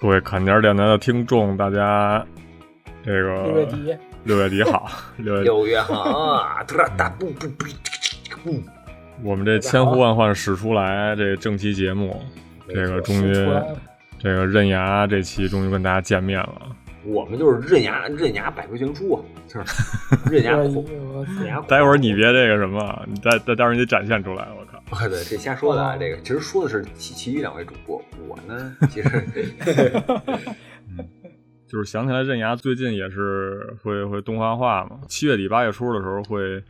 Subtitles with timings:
[0.00, 2.22] 各位砍点电台的听众，大家
[3.02, 6.62] 这个六月底，六月底好， 六月六月好啊！
[6.64, 7.64] 突然大不不不
[8.44, 8.62] 不，
[9.22, 12.22] 我们这千呼万唤始出来，这正期节目，
[12.68, 13.32] 这个终于
[14.18, 16.60] 这个刃牙这期终于跟大家见面了。
[17.04, 19.66] 我们就是刃牙刃牙百科全书啊，就是
[20.30, 21.60] 刃牙刃牙。
[21.68, 24.78] 待会儿你别这个什么，你待待待会儿你得展现出来，我靠！
[24.96, 29.24] 啊，对，这瞎说的啊，哦这个其实说的是其其余两位主播，我呢 其实
[31.66, 36.62] 就是想起来刃牙最近也是会会动画化嘛，七月底八月初的时候会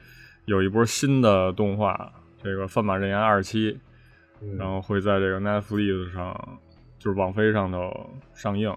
[0.47, 2.13] 有一波新的动画，
[2.43, 3.73] 这个《范马刃牙二期》，
[4.41, 6.59] 嗯然后会在这个 Netflix 上，
[6.99, 8.75] 就是网飞上头上映。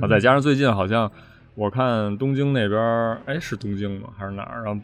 [0.00, 1.10] 啊，再加上最近好像
[1.54, 2.80] 我看东京那边，
[3.26, 4.08] 哎，是东京吗？
[4.16, 4.62] 还是哪儿？
[4.64, 4.80] 然后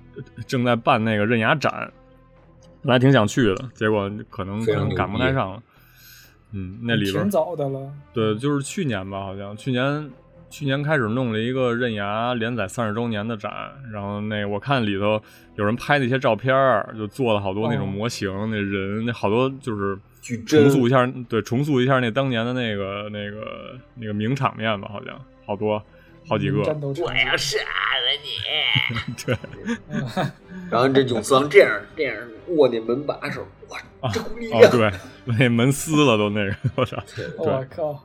[0.47, 1.91] 正在办那个刃牙展，
[2.83, 5.63] 本来挺想去的，结果可能可能赶不太上了。
[6.53, 10.11] 嗯，那里边挺早的了，对，就是去年吧，好像去年
[10.49, 13.53] 去年开始弄了一个刃牙连载三十周年的展，
[13.93, 15.21] 然后那我看里头
[15.57, 16.55] 有人拍那些照片，
[16.97, 25.83] 就做了好多那种哦模型，那人那好多就是重塑一下，对，重塑一下那当年的那个那个那个名场面吧，好像好多
[26.29, 29.15] 好几个，战斗我要杀了你！
[29.25, 29.37] 对，
[30.71, 32.17] 然后这永四郎这样这样
[32.49, 34.93] 握那门把手，哇，啊这股力量、哦对，
[35.39, 37.03] 那门撕了都那个，我操，
[37.39, 38.05] 我靠，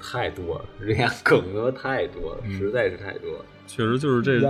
[0.00, 3.44] 太多了，人家梗他妈太多了，嗯实在是太多了。
[3.66, 4.40] 确实就是这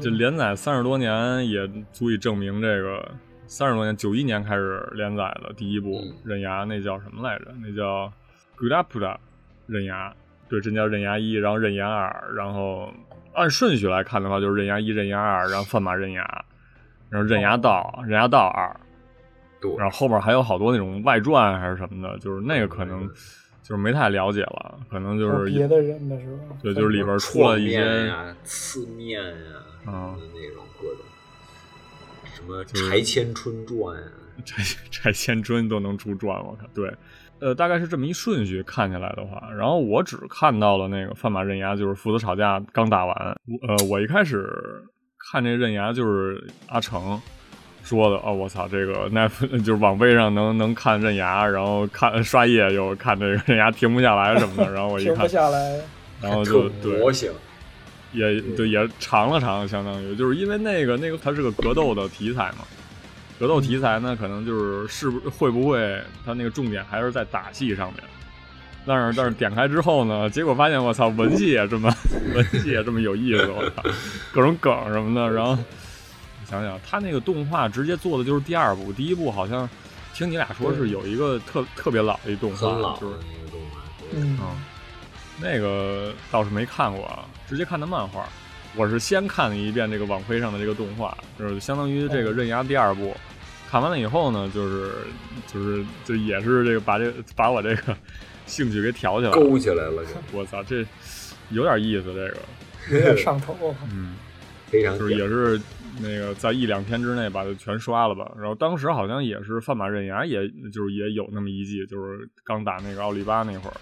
[0.00, 3.10] 这连载三十多年，也足以证明这个
[3.50, 7.46] 三十多年，九一年开始连载的第一部嗯刃牙，那叫什么来着？
[7.60, 8.10] 那叫
[8.56, 9.18] Good Up 的
[9.66, 10.14] 刃牙，
[10.48, 12.94] 对，真叫刃牙一，然后刃牙二，然后
[13.34, 16.22] 按顺序来看的话，就是刃牙一、刃牙二，然后范马刃牙，
[17.08, 18.72] 然后刃牙道、刃牙道二，
[19.60, 23.10] 对，然后后面还有好多那种外传还是什么的，就是那个可能嗯
[23.64, 26.56] 就是没太了解了，可能就是别的人的是吧？
[26.62, 29.58] 对，就是里边出了一些呀、刺面呀、
[29.88, 31.04] 嗯那种各种
[32.34, 34.08] 什么就是柴千春传呀、
[34.44, 36.66] 柴 柴千春都能出传，我靠！
[36.74, 36.92] 对，
[37.40, 43.14] 呃，大概是这么一顺序看下来的话，然后我只看到了那个范马刃牙，就是父子吵架刚打完。
[43.46, 44.48] 我呃，我一开始
[45.30, 47.20] 看这刃牙就是阿成
[47.82, 55.80] 说的，哦，我操，这个那 就是网飞上能能看刃牙，然后看刷夜又看这个刃牙停不下来什么的，然后我一看 停不，下来，
[56.22, 56.98] 然后就特对。
[56.98, 57.30] 模型，
[58.12, 62.64] 也对也尝了尝，相当于就是因为那个那个它是个格斗的题材嘛，
[63.38, 68.02] 格斗题材呢，可能就是是不会不会它那个重点还是在打戏上面，
[68.86, 71.94] 但是但是点开之后呢，结果发现我操文戏也这么
[72.34, 73.82] 文戏也这么有意思，我操
[74.32, 75.56] 各种梗什么的，然后
[76.48, 79.68] 想想他那个动画直接做的就是第二部，第一部好像
[80.12, 83.80] 听你俩说是有一个特特别老的一动画，就是那个动画。
[84.12, 84.36] 嗯，
[85.40, 88.24] 那个倒是没看过啊，直接看的漫画。
[88.76, 93.12] 我是先看了一遍这个网飞上的这个动画，就是相当于这个《刃牙》第二部。
[93.68, 94.92] 看完了以后呢，就是
[95.52, 97.96] 就是就也是这个把这把我这个
[98.46, 99.36] 兴趣给挑起来了。
[99.36, 100.86] 勾起来了，就我操，这
[101.50, 102.36] 有点意思，这个，
[102.96, 104.14] 有点上头，嗯，
[104.68, 105.60] 非常就是也是
[106.00, 108.30] 那个在一两天之内把它全刷了吧。
[108.38, 113.76] 然后当时好像也是范马刃牙，也就是也有那么一季，就是刚打那个奥利巴那会儿，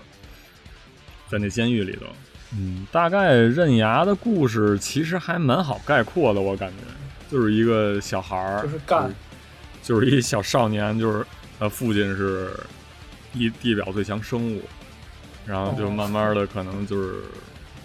[1.29, 2.07] 在那监狱里头。
[2.53, 6.77] 嗯，大概刃牙的故事其实还蛮好概括的，我感觉
[7.31, 9.13] 就是一个小孩儿，就是干，
[9.83, 11.25] 就是一小少年，就是
[11.59, 12.51] 他父亲是
[13.33, 14.63] 地地表最强生物，
[15.47, 17.15] 然后就哦慢慢的可能就是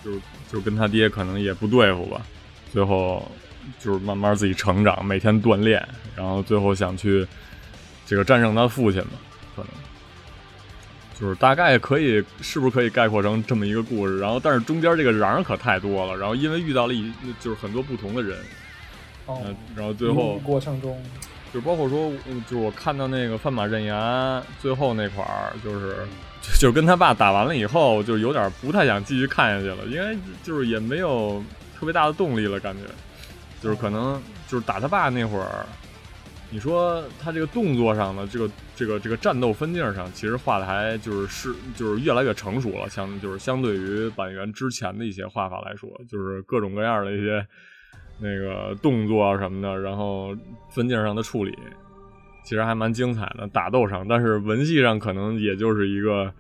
[0.03, 0.21] 就是
[0.51, 2.21] 就跟他爹可能也不对付吧，
[2.71, 3.29] 最后
[3.79, 5.85] 就是慢慢自己成长，每天锻炼，
[6.15, 7.27] 然后最后想去
[8.05, 9.32] 这个战胜他父亲吧，可能
[11.19, 14.19] 就是大概可以是不是可以概括成这么一个故事？
[14.19, 18.37] 然后但是中间这个瓤可太多了，然后因为遇到了一就是很多不同的人，
[19.25, 21.01] 哦嗯，，然后最后过程中，
[21.53, 25.97] 就包括说，嗯就是我看到那个范马刃牙最后那块儿，就是
[26.41, 31.43] 就就跟他爸打完了以后，就有点不太想继续看下去了，因为就是也没有
[31.79, 32.81] 特别大的动力了，感觉
[33.61, 35.65] 就是可能就是打他爸那会儿，
[36.53, 47.43] 你说他这个动作上的这个这个这个战斗分镜上，其实画的还就是是就是越来越成熟了，相就是相对于板垣之前的一些画法来说，就是各种各样的一些
[48.19, 50.37] 那个动作啊什么的，然后
[50.69, 51.57] 分镜上的处理，
[52.45, 56.31] 其实还蛮精彩的，打斗上，但是文戏上可能也就是一个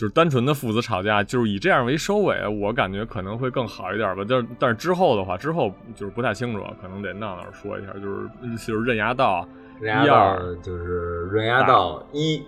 [0.00, 4.24] 就是单纯的父子吵架，就是以这样为收尾，我感觉可能会更好一点吧。
[4.26, 9.46] 但但是之后的话，之后就是不太清楚，可能得闹闹说一下，就是就是刃牙道
[9.78, 12.42] 刃牙道就是刃牙道一，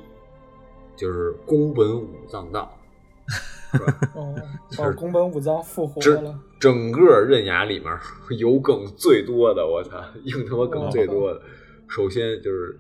[0.97, 2.75] 就是宫本武藏道，
[3.73, 3.99] 是吧？
[4.17, 4.35] 哦，
[4.79, 7.87] 哦，宫本武藏复活整了，整个刃牙里面
[8.39, 11.43] 有梗最多的，我操，硬他妈梗最多的。
[11.87, 12.79] 首先就是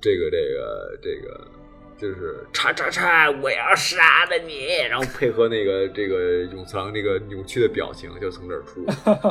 [0.00, 1.40] 这个这个这个，
[2.02, 8.84] 就是叉叉叉，我要杀了你，然后配合那个这个永次郎这个扭曲的表情就从这儿出，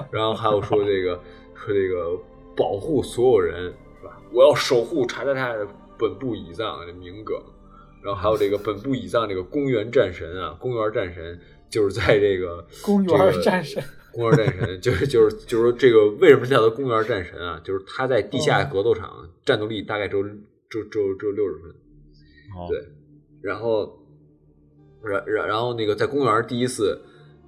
[0.09, 1.21] 然后还有说这个
[1.53, 2.17] 说这个
[2.55, 3.65] 保护所有人
[3.99, 4.17] 是吧？
[4.31, 5.67] 我要守护叉叉叉的
[5.99, 7.37] 本部以藏的名梗，
[8.01, 11.37] 然后还有这个本部以藏这个公园战神啊，公园战神
[11.69, 13.83] 就是在这个 公这个园战神，
[14.13, 17.61] 公园战神就是就是就是说这个为什么叫他公园战神啊？
[17.65, 20.23] 就是他在地下格斗场战斗力大概只有
[20.69, 21.75] 只有只有只有六十分，
[22.55, 22.79] 哦对，
[23.41, 23.99] 然后
[25.03, 27.01] 然然然后那个在公园第一次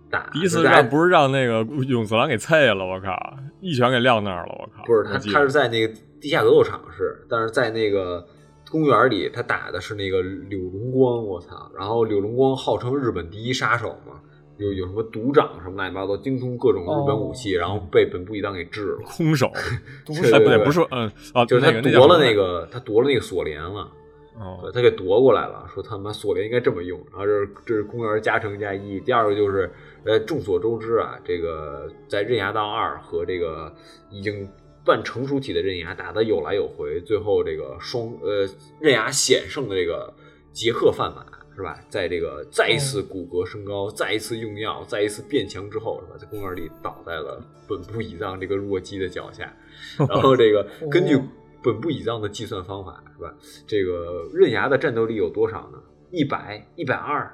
[0.10, 3.16] 打，第一次是在让不是让那个永次郎给菜了，我靠，
[3.62, 4.84] 一拳给撂那儿了，我靠！
[4.86, 8.26] 不是他他是在那个地下格斗场是，但是在那个
[8.72, 11.72] 公园里他打的是那个柳龙光，我操！
[11.78, 14.20] 然后柳龙光号称日本第一杀手嘛。
[14.58, 19.00] 有有什么独掌什么乱七八糟，精通各种日本武器，然后被本部一当给治了。
[19.04, 19.52] 空手，
[20.06, 23.92] 毒对哎，不对，不是说，嗯，啊，就是他夺了那，叫个，他夺了那个锁链了，
[24.40, 27.00] 哦，他给夺过来了，说他妈锁链应该这么用。
[27.12, 29.00] 然后这是这是公园加成加一。
[29.00, 29.72] 第二个就是，
[30.06, 33.72] 呃，众所周知啊，这个在刃牙道二和这个
[34.10, 34.50] 已经
[34.84, 38.48] 半成熟体的刃牙打得有来有回，最后这个双呃
[38.80, 40.14] 刃牙险胜的这个
[40.52, 41.26] 杰克范马
[41.56, 41.80] 是吧？
[41.88, 46.18] 在这个再一次骨骼升高，再一次用药，再一次变强之后是吧？
[46.18, 49.56] 在公园里倒在了本部倚藏这个弱鸡的脚下，
[50.10, 51.22] 然后这个根据哦
[51.64, 53.34] 本部以藏的计算方法是吧？
[53.66, 55.80] 这个刃牙的战斗力有多少呢？
[56.12, 57.32] 一百、一百二。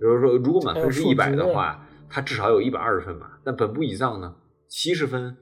[0.00, 3.38] 比如说，如果满分是一百的话，它至少有一百二十分吧。
[3.44, 4.34] 但本部以藏呢，
[4.68, 5.36] 七十分、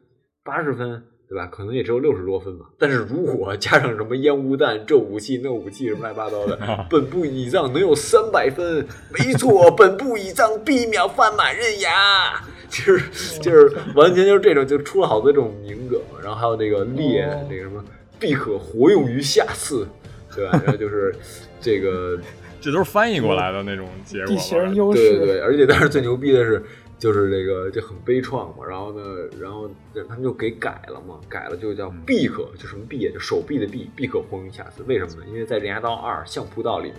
[0.44, 1.46] 八十分，对吧？
[1.46, 2.66] 可能也只有六十多分吧。
[2.78, 6.58] 但是如果加上什么烟雾弹、这武器、那武器什么乱七八糟的，
[6.90, 8.86] 本部以藏能有三百分。
[9.10, 15.98] 没错，本部以藏必秒翻满刃牙，就是就是完全就是这种，就出了好多这种名梗。
[16.22, 17.82] 然后还有那个烈，哦那个什么
[18.20, 19.88] 必可活用于下次，
[20.36, 20.60] 对吧？
[20.64, 21.12] 然后就是
[21.60, 22.16] 这个。
[22.62, 24.32] 这都是翻译过来的那种结果吧。
[24.34, 26.62] 地形优势，对对对，而且当时最牛逼的是，
[26.98, 28.66] 就是这个就很悲怆嘛。
[28.68, 29.02] 然后呢，
[29.40, 29.66] 然后
[30.06, 34.82] 他们就给改了嘛，改了就叫必可，就什么必，就手臂的臂，必可活用下次。
[34.86, 35.22] 为什么呢？
[35.26, 36.98] 因为在《刃牙刀二：相扑道》里面，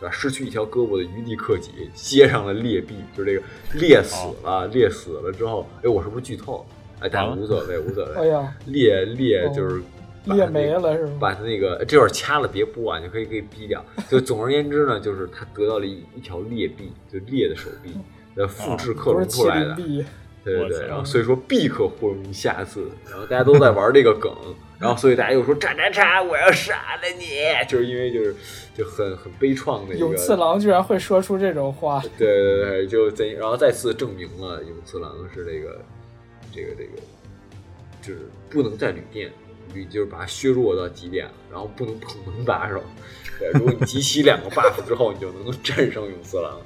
[0.00, 0.10] 对吧？
[0.10, 6.66] 失去一条胳膊的余地克己接上了裂臂，就是这个裂死了，裂死了之后，哎，我是不是剧透？
[6.98, 8.14] 哎，但啊无所谓，无所谓。
[8.16, 9.80] 哎呀，裂裂哦就是
[10.26, 11.16] 把裂没了是吗？
[11.20, 13.84] 把他那个这会儿掐了别播啊，你可以可以逼掉。
[14.08, 17.96] 就总而言之呢，就是他得到了一一条裂臂，就裂的手臂，
[18.36, 19.76] 呃，复制克隆出来的。
[20.44, 24.32] 对对对，然后所以说必可活用于下次，然后大家都在玩这个梗，
[24.78, 28.34] 然后所以大家又说叉叉叉，我要杀了你，就是因为就是
[28.74, 35.84] 就很很悲怆的一个永次郎居然会说出这种话，对对对，就再然后再次证明了永次郎是这个
[36.54, 36.92] 这个这个，
[38.00, 39.30] 就是不能在旅店，
[39.78, 42.82] 旅就是把它削弱到极点了，然后不能碰门把手。
[43.38, 46.60] 对，如果你集齐两个 buff 之后，你就能够战胜永次郎。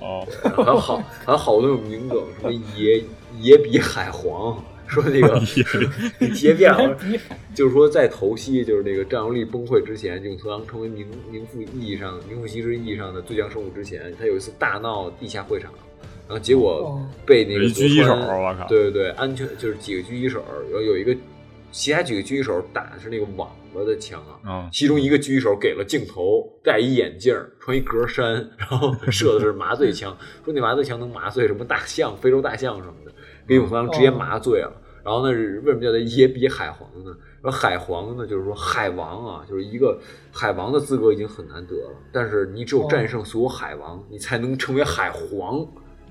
[0.00, 3.02] 哦，然后还有好还有好多种名梗，什么野
[3.40, 5.40] 野比海皇，说那个
[6.42, 6.96] 野比海皇
[7.54, 15.72] 就是说，在头西就是那个战斗力崩溃之前，永次郎成为名名副意义上名副其实意义上的最强生物之前，他有一次大闹地下会场，
[16.28, 21.16] 然后结果哦被那个狙击手，我靠，对对对，安全就是几个狙击手，然后有一个
[21.76, 33.12] 其他几个狙击手打的是那个网子的枪啊，嗯，其中一个狙击手给了镜头，戴一眼镜儿，穿一格衫，然后射的是麻醉枪， 说那麻醉枪能麻醉什么大象、非洲大象什么的，
[33.46, 34.72] 给永次郎直接麻醉了。
[35.04, 37.14] 然后呢，为什么叫它野比海皇呢？
[37.42, 40.00] 然后海皇呢，就是说海王啊，就是一个
[40.32, 45.64] 海王的资格已经很难得了，但是你只有战胜所有海王，你才能成为海皇，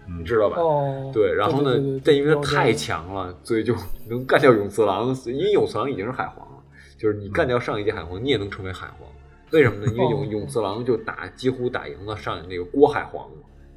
[0.08, 0.58] 你知道吧？
[0.58, 3.76] 哦，对，然后呢对对对，但因为他太强了，所以就
[4.10, 5.16] 能干掉永次郎。
[5.26, 6.64] 因为永次郎已经是海皇了，
[6.98, 9.10] 就是你干掉上一届海皇，你也能成为海皇。
[9.52, 9.92] 为什么呢？
[9.92, 13.30] 因为永哦永次郎就打几乎打赢了上那个郭海皇，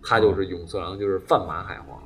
[0.02, 2.02] 他就是永次郎就是范马海皇，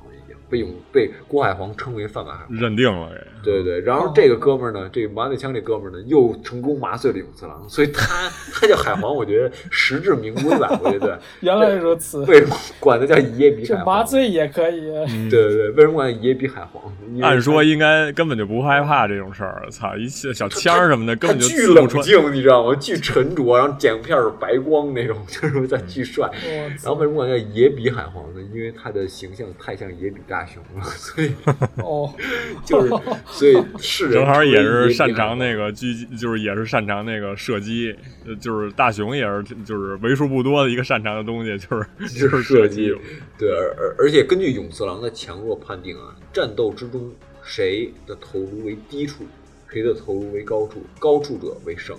[0.49, 2.45] 被永被郭海皇称为范马海。
[2.51, 3.27] 认定了给。
[3.43, 11.19] 对对，然后这个哥们儿呢，这个麻醉枪这哥们儿呢，又成功麻醉了永次郎，所以他 他叫海皇，我觉得实至名归吧， 我觉得。
[11.41, 13.87] 原来如此，为什么管他叫野比海皇？
[13.87, 14.91] 麻醉也可以。
[15.09, 16.83] 嗯对对对，为什么管他一夜比海皇？
[17.23, 21.89] 按说应该根本就不害怕这种事儿，操，一小小枪儿什么的根本就巨冷。
[22.03, 22.77] 静，你知道吗？
[22.77, 26.31] 巨沉着，然后剪片儿白光那种，就是在巨帅。
[26.31, 28.41] 我然后为什么管他叫野比海皇呢？
[28.55, 31.33] 因为他的形象太像野比大熊了， 所以
[31.77, 32.15] 哦，
[32.65, 32.89] 就是
[33.27, 37.95] 所以是正好也是擅长那个狙击，就是也是擅长那个射击，
[38.27, 41.87] 呃就是大熊也是就是为数不多的一个擅长的东西，就是
[42.19, 42.95] 就是射射击。
[43.39, 49.25] 对，而而而且根据永次郎的强弱判定啊，战斗之中谁的头颅为低处，
[49.69, 51.97] 谁的头颅为高处，高处者为胜，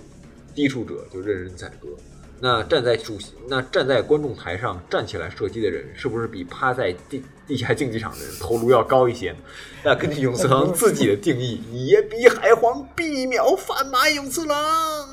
[0.54, 1.88] 低处者就任人宰割。
[2.44, 9.38] 那站在主席，那站在观众台上站起来射击的人，是不是比趴在地地下竞技场的人头颅要高一些呢？
[9.82, 15.08] 那根据永次郎 自己的定义，也比海皇必秒反马永次郎。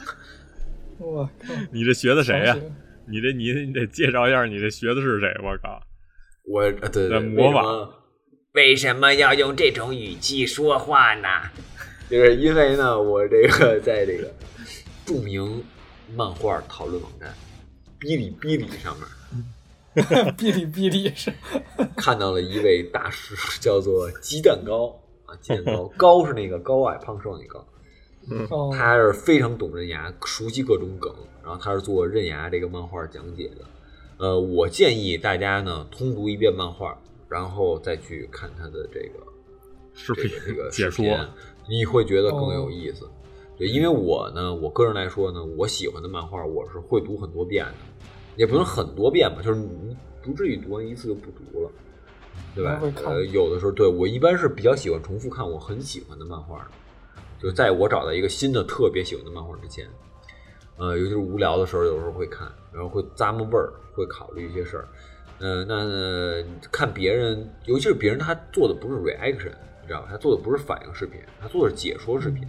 [0.98, 1.54] 我靠！
[1.72, 2.54] 你这学的谁呀、
[3.08, 5.34] 你这你你得介绍一下你这学的是谁？
[5.42, 5.82] 我靠！
[6.46, 7.94] 我呃对对对，在模仿
[8.56, 11.30] 为为什么要用这种语气说话呢？
[12.12, 14.30] 就是因为呢，我这个在这个
[15.06, 15.64] 著名
[16.16, 17.34] 漫画讨论网站
[18.00, 19.08] 哔哩哔哩上面
[20.38, 21.34] 哔哩哔哩是。
[21.96, 27.66] 看到了一位大师，叫做鸡蛋糕啊，鸡蛋糕， 高是那个高矮胖瘦那高，
[28.30, 31.14] 嗯，他是非常懂刃牙，熟悉各种梗，
[31.44, 33.66] 然后他是做刃牙这个漫画讲解的。
[34.18, 39.20] 呃，我建议大家呢通读一遍漫画，然后再去看他的这个
[39.94, 40.92] 视频这个这个解说。
[40.92, 41.28] 视频，
[41.70, 43.10] 你会觉得更有意思。
[43.62, 47.74] 对，因为我呢，我个人来说呢，我喜欢的漫画我是会读很多遍的，
[48.36, 51.72] 也不能很多遍吧，就是你不至于读完一次就不读了，
[52.56, 56.72] 对吧呃，有的时候对我一般是比较喜欢重复看我很喜欢的漫画的，
[57.40, 59.88] 就在我找到一个新的特别喜欢的漫画之前，
[60.78, 64.88] 呃，尤其是无聊的时候，有时候会看，然后会咂摸味儿，会考虑一些事儿。
[65.38, 70.08] 呃，那、呃看别人，尤其是别人他做的不是 reaction，你知道吧？
[70.10, 72.48] 他做的不是反应视频，他做的是解说视频。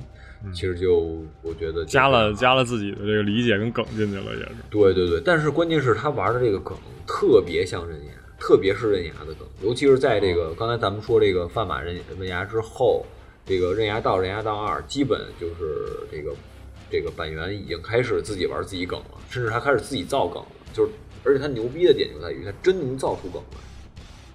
[0.52, 4.50] 其实就我觉得就加了加了自己的这个理解跟梗进去了，也是。
[4.70, 13.06] 对对对，但是关键是他玩的这个梗特别像刃牙，特别是刃牙的梗，尤其是在这个刚才咱们说这个范马刃刃牙之后，
[13.46, 16.34] 这个刃牙到、刃牙到二，基本就是这个
[16.90, 20.90] 这个板垣已经开始自己玩自己梗了，甚至他开始自己造梗了，就是
[21.24, 23.58] 而且他牛逼的点就在于他真能造出梗来，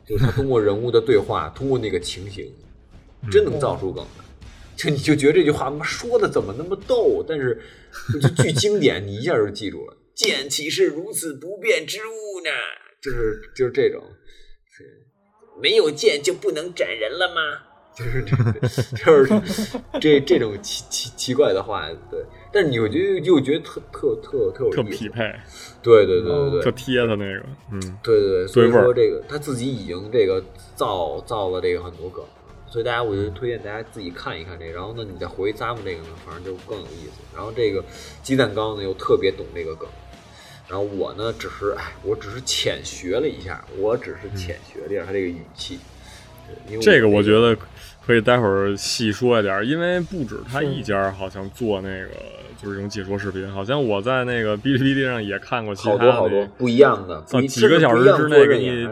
[0.05, 2.49] 就是他通过人物的对话，通过那个情形，
[3.29, 4.23] 真能造出梗来。
[4.77, 7.59] 就你就觉得这句话妈说的怎么那么逗，但是
[8.21, 9.97] 就巨经典，你一下就记住了。
[10.13, 12.51] 剑岂是如此不变之物呢？
[13.01, 14.03] 就是就是这种，
[14.71, 14.83] 是
[15.61, 17.63] 没有剑就不能斩人了吗？
[17.97, 22.23] 就是这，就是这这种奇奇奇怪的话，对。
[22.53, 25.35] 但是你又觉得又觉得特特特特有特意思，匹配，
[25.81, 30.43] 对对对对对，特贴他那个，嗯，对对对，所以说这个他自己已经这个
[30.75, 32.23] 造造了这个很多梗，
[32.69, 37.21] 所以大家我就推荐大家自己看一看这个，然后呢你再回咂摸这个呢，反正就更有意思。
[37.33, 37.83] 然后这个
[38.21, 39.87] 鸡蛋糕呢又特别懂这个梗，
[40.67, 45.79] 然后我呢只是哎，我只是浅学了一下，我只是浅学了一下他这个语气。
[46.47, 47.57] 对因为这个我我觉得
[48.05, 52.09] 可以待会儿细说一点儿，因为不止他一家好像做那个
[52.61, 58.87] 就是这种解说视频，好像我在那个哔哩哔哩上也看过其他的好多好多不一样的，几个小时之内给你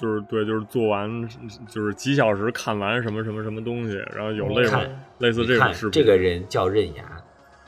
[0.00, 1.28] 就是对，就是做完
[1.68, 4.76] 就是几小时看完什么什么什么东西，然后有类似
[5.18, 5.92] 类似这种视频。
[5.92, 7.04] 这个人叫刃牙，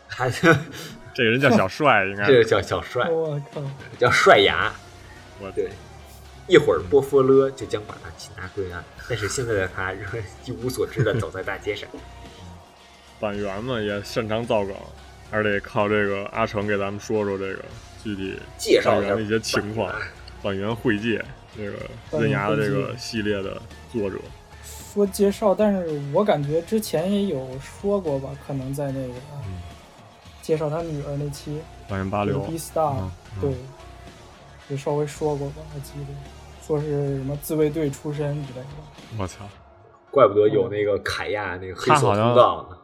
[0.08, 3.06] 他这个人叫小帅，应该这个叫小帅。
[3.10, 3.62] 我靠！
[3.98, 4.72] 叫帅牙。
[5.40, 5.68] 我对，
[6.46, 11.86] 一会儿波佛勒就将把他擒拿归案，但是现在的他仍然一无所知的走在大街上。
[13.20, 14.74] 板垣嘛，也擅长造梗，
[15.30, 17.58] 还是得靠这个阿成给咱们说说这个
[18.02, 19.92] 具体介绍一下板垣的一些情况。
[20.42, 21.22] 板垣会介
[21.56, 23.60] 这个刃牙的这个系列的
[23.92, 24.16] 作者，
[24.92, 29.14] 说介绍，但是我感觉之前也有说过吧，可能在那个、
[30.40, 33.54] 介绍他女儿那期板垣八六 B Star，、嗯嗯对，
[34.68, 38.66] 也稍微说过吧，我记得说是什么自卫队出身之类的。
[39.18, 39.46] 我操，
[40.10, 42.76] 怪不得有那个凯亚那个黑色他好像通道呢。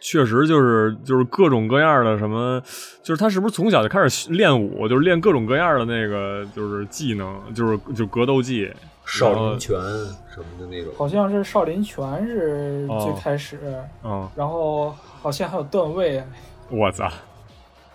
[0.00, 2.62] 确实就是就是各种各样的什么，
[3.02, 8.72] 就是他是不是从小就开始练武，就是练各种各样的那个就是技能，就是就格斗技，
[9.04, 13.58] 少林拳什么的那种，好像是少林拳是最开始，
[14.04, 16.22] 嗯，然后好像还有段位，
[16.70, 17.10] 我操，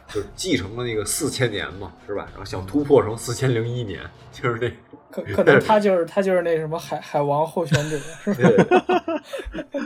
[0.07, 2.27] 就是继承了那个四千年嘛，是吧？
[2.31, 4.69] 然后想突破成四千零一年，就是这
[5.11, 8.33] 可可能 他就是他就是那什么海海王候选者，是
[8.65, 8.83] 吧？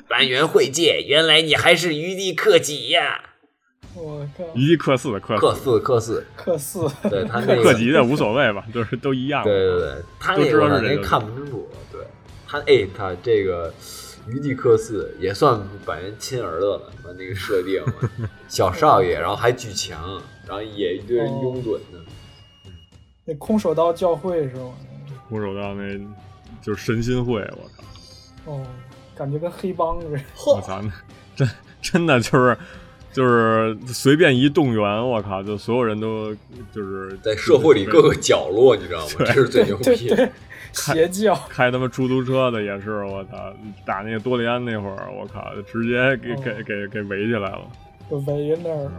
[0.08, 3.22] 板垣惠介，原来你还是余地克己呀！
[3.94, 9.44] 我靠，余地克四克克四克四， 克四，对他那个克己的无所谓吧，就是都一样。
[9.44, 11.68] 对对对，他那个我那看不清楚。
[11.92, 12.02] 对
[12.48, 13.74] 他，哎，他这个
[14.30, 17.84] 余地克四也算板垣亲儿子了，把那个设定，
[18.48, 22.00] 小少爷，然后还巨强，然后也一堆人拥趸呢。
[23.26, 24.72] 那空手道教会是吗？
[25.32, 25.98] 空手道那
[26.62, 28.52] 就是神心会，我靠！
[28.52, 28.64] 哦，
[29.16, 30.20] 感觉跟黑帮似的。
[30.46, 30.82] 我操，
[31.36, 31.50] 真
[31.82, 32.58] 真的就是
[33.14, 36.36] 就是随便一动员，我靠，就所有人都
[36.74, 39.16] 就是在社会里各个角落，你知道吗？
[39.20, 40.30] 这是最牛逼的。
[40.74, 43.54] 邪教开他妈出租车的也是，我操！
[43.86, 47.62] 打那个多利安那会儿，我靠，直接给给给给围起来了，
[48.10, 48.92] 围那儿。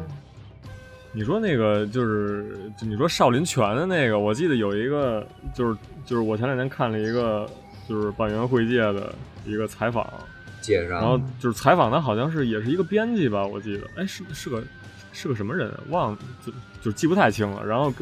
[1.15, 7.47] 你说那个就是，你说少林拳的那个，我记得有一个，就是就是我前两天看了一个，
[7.87, 9.15] 就是板垣惠介的
[9.45, 10.09] 一个采访，
[10.63, 14.63] 介绍，然后就是采访他好像是也是一个编辑吧，我记得，哎，是是个
[15.13, 17.63] 是个什么人，忘就就记不太清了。
[17.67, 17.93] 然后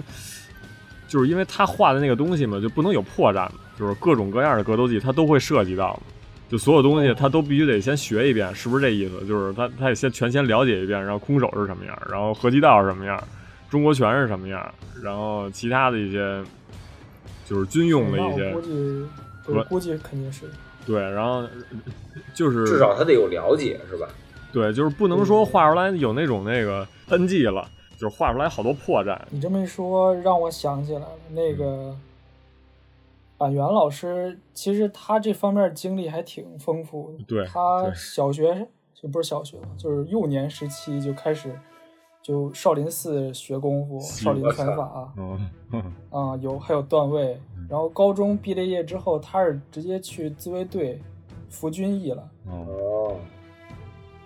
[1.09, 6.01] 就是因为他画的那个东西嘛，就不能有破绽，就是各种各样的格斗技他都会涉及到。
[6.51, 9.25] 就所有东西他都必须得先学一遍，是不是这意思？
[9.25, 13.23] 就是他他得先全先了解一遍，然后空手是什么样，然后合击道是什么样，
[13.71, 16.43] 中国拳是什么样，然后其他的一些
[17.47, 19.07] 就是军用的一些，估计
[19.47, 20.45] 我估计肯定是
[20.85, 21.47] 对，然后
[22.35, 24.09] 就是至少他得有了解是吧？
[24.53, 27.65] 对，就是不能说画出来有那种那个痕迹了，
[27.97, 29.17] 就是画出来好多破绽。
[29.31, 31.95] 你这么一说，让我想起来了那个。
[33.41, 37.25] 板垣老师其实他这方面经历还挺丰富的。
[37.25, 41.59] 对，他小学就不是小学了，就是幼年时期就开始
[42.21, 45.11] 就少林寺学功夫，少林拳法
[46.11, 47.41] 啊，有还有段位。
[47.67, 51.01] 然后高中毕了业之后，他是直接去自卫队
[51.49, 52.29] 服军役了。
[52.45, 53.17] 哦，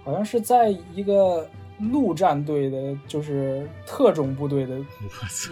[0.03, 4.77] 好像是在一个陆战队的，就是特种部队的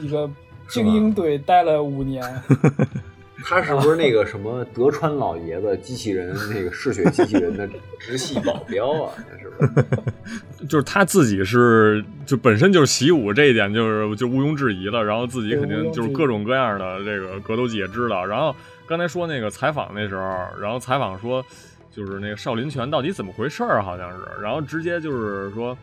[0.02, 0.28] 一个
[0.68, 2.20] 精英队待了五年。
[3.44, 7.68] 他是不是那个什么德川老爷子机器人那个嗜血机器人的
[7.98, 9.12] 直系保镖啊？
[9.40, 10.66] 是不是？
[10.68, 15.04] 就是他自己是就本身就是习武，这一点就是就毋庸置疑了。
[15.04, 18.24] 然后自己肯定就是各种各样的这个格斗技也知道。
[18.24, 18.54] 然后
[18.86, 20.22] 刚才说那个采访那时候，
[20.60, 21.44] 然后采访说
[21.90, 23.82] 就是那个少林拳到底怎么回事儿？
[23.82, 25.76] 好像是，然后直接就是说。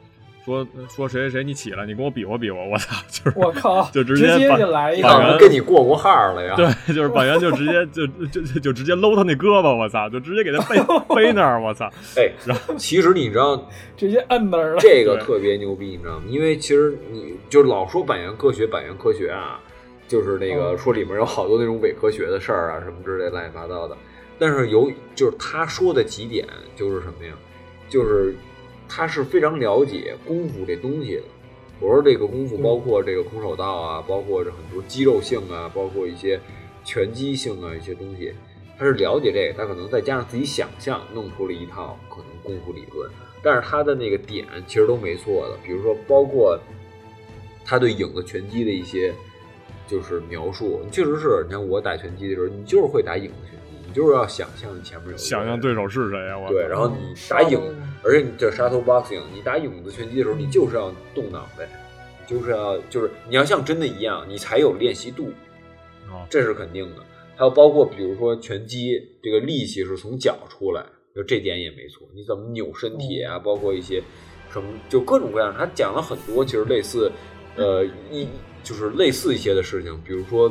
[0.50, 2.96] 说说谁谁谁，你起来，你跟我比划比划，我操！
[3.08, 6.56] 就是我靠，就直接就来一个，跟你过过号了呀？
[6.58, 10.10] 对，就是板垣就直接就就就直接搂他那胳膊，我操！
[10.10, 10.78] 就直接给他背
[11.16, 11.88] 背那儿，我操！
[12.18, 16.24] 哎，然后其实你知道， 直接摁那儿了，这个特别牛逼，你知道吗？
[16.28, 19.60] 因为其实你就老说板垣科学，板垣科学啊，
[20.08, 23.96] 就是那个说里面有好多那种伪科学的事儿啊，什么之类乱七八糟的。
[24.40, 27.34] 但是有就是他说的几点就是什么呀？
[27.88, 28.36] 就是。
[28.90, 31.24] 他是非常了解功夫这东西的。
[31.80, 36.38] 我说这个功夫包括这个空手道啊，包括这很多肌肉性啊，包括一些
[36.84, 38.34] 拳击性啊一些东西，
[38.78, 39.54] 他是了解这个。
[39.58, 43.10] 他可能再加上自己想象，弄出了一套可能功夫理论。
[43.42, 45.58] 但是他的那个点其实都没错的。
[45.64, 46.60] 比如说，包括
[47.64, 49.14] 他对影子拳击的一些
[49.88, 53.49] 就是描述，确实是你看我打拳击的时候，你就是会打影子
[53.90, 56.38] 你就是要想象你前面有想象对手是谁啊？
[56.38, 57.60] 我对，然后你打影。
[58.02, 61.68] 而且你这 shadow boxing，你打影子拳击的时候，你就是要动脑袋，
[62.26, 65.34] 就是要就是你要像真的一样，你才有练习度，
[66.30, 67.04] 这是肯定的。
[67.36, 70.82] 还有包括比如说拳击，这个力气是从脚出来，
[71.14, 72.08] 就这点也没错。
[72.16, 73.38] 你怎么扭身体啊？
[73.38, 74.02] 包括一些
[74.50, 75.54] 什么，就各种各样。
[75.58, 77.12] 他讲了很多，其实类似，
[77.58, 78.30] 呃，一
[78.64, 80.50] 就是类似一些的事情，比如说，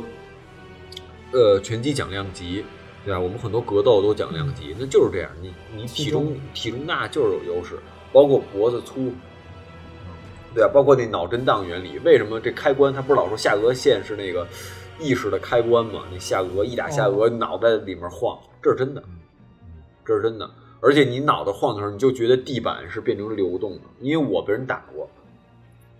[1.31, 2.63] 呃，拳击讲量级。
[3.05, 5.31] 对啊，我们很多格斗都讲量级，那就是这样。
[5.41, 7.79] 你你体重体重大就是有优势，
[8.11, 9.11] 包括脖子粗，
[10.53, 11.97] 对啊，包括那脑震荡原理。
[11.99, 14.45] 为什么这开关它不是老说下颚线是那个
[14.99, 16.03] 意识的开关吗？
[16.11, 19.01] 那下颚一打下颚，脑袋里面晃，这是真的，
[20.05, 20.49] 这是真的。
[20.81, 25.09] 而且你脑袋晃的时候，你就觉得地板是变成流动的，因为我被人打过。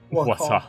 [0.09, 0.61] 我操，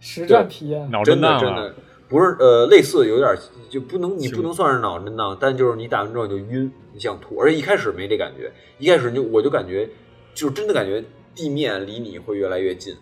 [0.00, 1.74] 实战体验，脑震荡真的。
[2.08, 3.36] 不是，呃，类似有点
[3.68, 9.88] 就不能，你不能算是脑震荡，但就是你打完之后你就晕，你想吐，而且一开始没这感觉，一开始就我就感觉，
[10.34, 11.02] 就真的感觉
[11.34, 12.94] 地面离你会越来越近，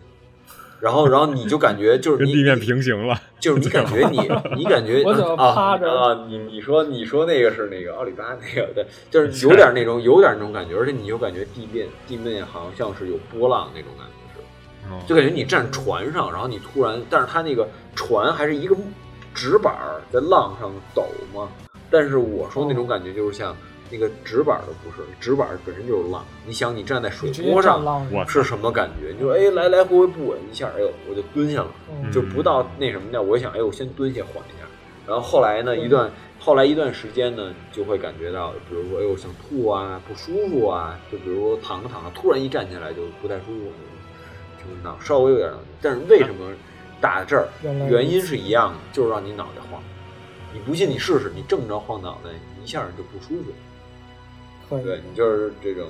[0.79, 4.17] 然后然后你就感觉就是跟 地面平行了，就是你感觉你
[4.57, 5.03] 你感觉
[5.37, 14.14] 啊啊，你你说你说那个是那个奥里巴那个对，就是有点那种有点那种感觉，而且你就感觉地面地面好像是有波浪那种感觉。
[15.07, 18.75] 就感觉你站船上，然后你突然，但是它那个船还是一个
[19.33, 19.75] 纸板
[20.11, 21.49] 在浪上抖嘛，
[21.89, 23.55] 但是我说那种感觉就是像
[23.91, 26.25] 那个纸板的不是，纸板本身就是浪。
[26.45, 29.13] 你想你站在水波上，我是什么感觉？
[29.17, 31.69] 你说哎来来回回不稳一下，哎呦我就蹲下了，
[32.11, 34.65] 就不到那什么的，我想哎我先蹲下缓一下。
[35.07, 43.71] 然后后来呢一段后来一段时间呢就会感觉到，比如说哎呦想吐啊不舒服啊，就比如躺着躺着突然一站起来就不太舒服，
[44.69, 45.51] 就脑稍微有点。
[45.81, 46.51] 但是为什么？
[47.01, 47.47] 打这儿，
[47.89, 49.83] 原因是一样的，就是让你脑袋晃。
[50.53, 52.29] 你不信，你试试，你正着晃脑袋，
[52.63, 54.81] 一下就不舒服。
[54.81, 55.89] 对，你就是这种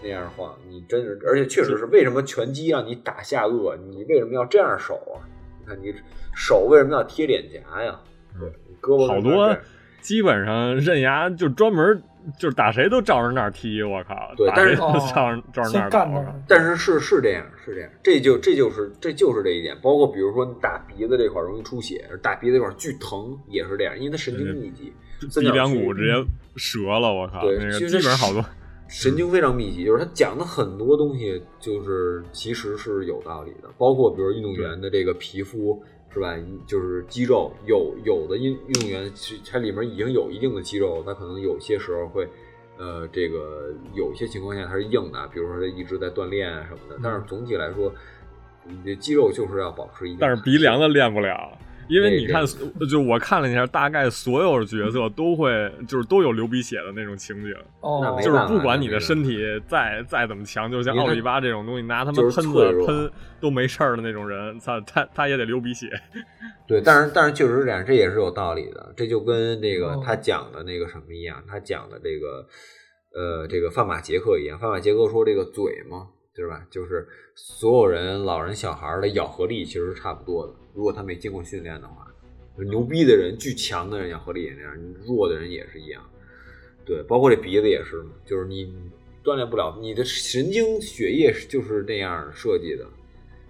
[0.00, 3.76] 那样晃，你真是，而且确实是，为什么拳击让你打下颚？
[3.76, 5.26] 你为什么要这样手啊？
[5.60, 5.92] 你看你
[6.34, 8.00] 手为什么要贴脸颊呀？
[8.38, 8.48] 对，
[8.80, 9.54] 胳膊好多，
[10.00, 12.02] 基本上刃牙就专门。
[12.38, 14.32] 就是打谁都照着那儿踢，我靠！
[14.36, 16.10] 对，但是照着照着那儿干
[16.48, 19.76] 但是是是这样，是这样，这就这就是这就是这一点。
[19.82, 24.92] 包括比如说你打鼻子这块容易出血，打鼻子这块巨疼，也是这样，因为它神经密集，
[25.40, 26.12] 鼻梁骨直接
[26.54, 27.42] 折了，我靠！
[27.42, 28.44] 对，基本上好多
[28.94, 33.68] 神经非常密集，就是他讲的很多东西，就是其实是有道理的。
[33.76, 35.82] 包括比如运动员的这个皮肤。
[36.14, 36.38] 是吧？
[36.64, 42.24] 就是肌肉有有的运运动员，其它里面已经有一定的肌肉，他可能有些时候会，
[42.78, 46.96] 呃，这个有些情况下它是硬的，比如说他一直在锻炼啊什么的。
[47.02, 47.92] 但是总体来说，
[48.62, 50.18] 你的肌肉就是要保持一定。
[50.20, 51.58] 但是鼻梁的练不了。
[51.88, 52.44] 因为你看，
[52.90, 57.54] 就我看了一下，大概所有角色都会，就是都有流鼻血的那种情景。
[57.80, 65.88] 哦，就是不管你的身体再再怎么强，就像奥利巴这种东西，拿他们喷子喷都没事儿的那种人，他他他也得流鼻血。
[66.66, 68.92] 对，但是但是确实是这样，这也是有道理的。
[68.96, 72.46] 这就跟那个他讲的那个什么一样，他讲的这个
[73.14, 74.58] 呃这个范马杰克一样。
[74.58, 76.66] 范马杰克说这个嘴嘛，对吧？
[76.68, 80.52] 就是所有人，老人小孩的咬合力其实是差不多的。
[80.74, 82.06] 如果他没经过训练的话，
[82.56, 86.02] 牛逼的人、巨强的人咬合力也那样，弱的人也是一样。
[86.84, 88.74] 对，包括这鼻子也是嘛，就是你
[89.22, 92.84] 锻炼不了，你的神经血液就是那样设计的，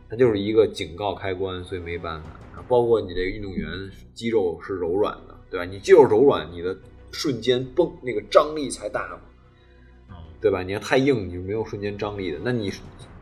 [0.08, 2.28] 它就是一个警告开关，所以没办法。
[2.68, 3.68] 包括你这个运动员
[4.14, 5.64] 肌肉是柔软的，对吧？
[5.64, 6.74] 你肌肉柔软，你的
[7.12, 9.20] 瞬间蹦那个张力才大嘛，
[10.44, 10.62] 对吧？
[10.62, 12.38] 你要太硬，你就没有瞬间张力的。
[12.44, 12.70] 那你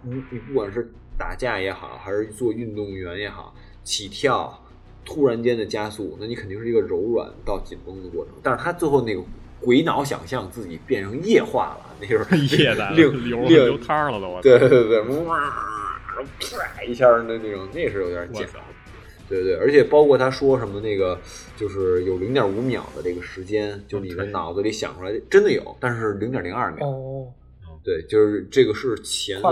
[0.02, 3.54] 你你不管是打架也好，还是做运动员也好。
[3.84, 4.60] 起跳，
[5.04, 8.34] 突然间的加速，那你肯定是一个柔软到紧绷的过程。
[8.42, 9.22] 但是他最后那个
[9.60, 12.24] 鬼脑想象自己变成液化了，那就是
[12.56, 14.42] 液的流流流汤了都。
[14.42, 15.38] 对对对对，哇，
[16.40, 18.44] 啪一下的那种，那是有点假。
[19.28, 21.18] 对对，而且包括他说什么那个，
[21.56, 26.86] 就是有零点五秒的这个时间，就你的脑子里想出来真的有，但是零点零二秒。
[26.86, 27.32] 哦。
[27.84, 29.42] 对，就是这个是前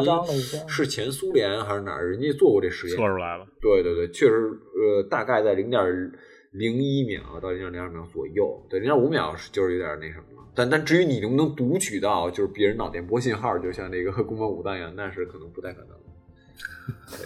[0.69, 2.09] 是前苏联还是哪儿？
[2.09, 3.45] 人家做过这实验，测出来了。
[3.61, 6.13] 对对对，确实，呃，大概在零点
[6.53, 8.65] 零一秒到零点零二秒左右。
[8.71, 10.47] 对，零点五秒是就是有点那什么了。
[10.55, 15.89] 但但至于你能不能读取到就是别人脑电波信号，就像那个 宫本武藏一样，那是可能不太可能。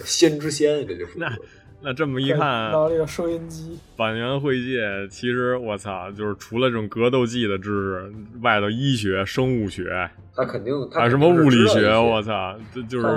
[0.03, 1.19] 先知先，这就是。
[1.19, 1.27] 那
[1.93, 13.07] 这么一看，到这个收音机，板垣惠介其实我操，就是除了这种格斗技的知识，外头医学、生物学，他肯定还有什么物理学，我操，这就是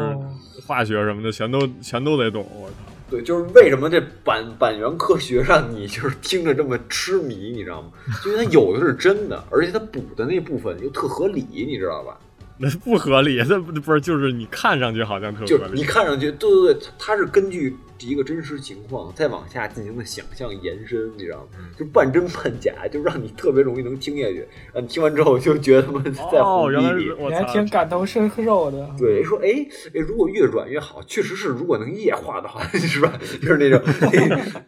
[0.67, 2.75] 化学什么的，全都全都得懂，我操。
[3.11, 7.89] 对，就是为什么这板板垣科学让你就是听着这么痴迷，你知道吗？
[8.27, 12.19] 因为它有的是真的，而且它补的那部分又特合理，你知道吧？
[12.59, 17.77] 那 不合理， 那不不是就是你看上去好像特合理，你看上去，对对对，它是根据。
[18.01, 21.69] 一个真实情况，再往下进行的想象延伸，你知道吗？
[21.77, 24.47] 就半真半假，就让你特别容易能听下去。
[24.73, 28.89] 啊，你听完之后就觉得他们 在胡逼你，你还挺感同身受的。
[28.97, 29.49] 对，说哎
[29.93, 33.19] 哎，如果越软越好，确实是，如果能液化的话，是吧？
[33.43, 33.83] 就是那种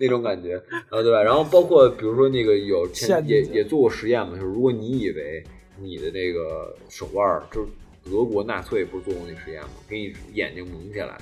[0.01, 0.57] 那种感觉
[0.89, 1.23] 啊，对吧？
[1.23, 2.85] 然后包括比如说那个有
[3.25, 5.41] 也也做过实验嘛，就是如果你以为
[5.81, 7.69] 你的那个手腕，就是
[8.05, 9.69] 德国纳粹不是做过那实验吗？
[9.89, 11.17] 给你眼睛蒙起来。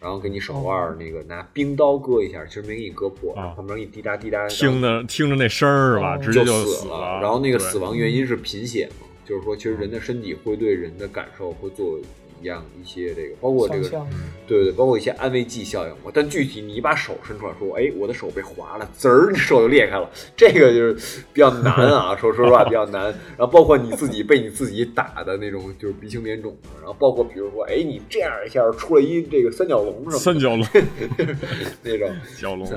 [0.00, 6.16] 然后给你手腕那个拿冰刀割一下，其实没给你割破，旁边给你滴答滴答，听着听着那声儿是吧？
[6.16, 7.20] 直接就死了。
[7.22, 12.00] 然后那个死亡原因是贫血嘛，就是说其实人的身体会对人的感受会做。
[12.42, 14.06] 一样一些这个，包括这个，
[14.46, 16.10] 对对，包括一些安慰剂效应嘛。
[16.12, 22.16] 但具体你把手伸出来说，哎，我的手被划了，滋儿，你手就裂开了，这个就是比较难啊。
[22.16, 23.04] 说 说实话比较难。
[23.04, 26.68] 然后包括你自己被你自己打的那种，就是鼻青脸肿的。
[26.78, 30.66] 然后包括比如说，哎，你这样一下出了一这个三角龙什么，三角龙
[31.82, 32.68] 那种角龙。
[32.68, 32.76] 对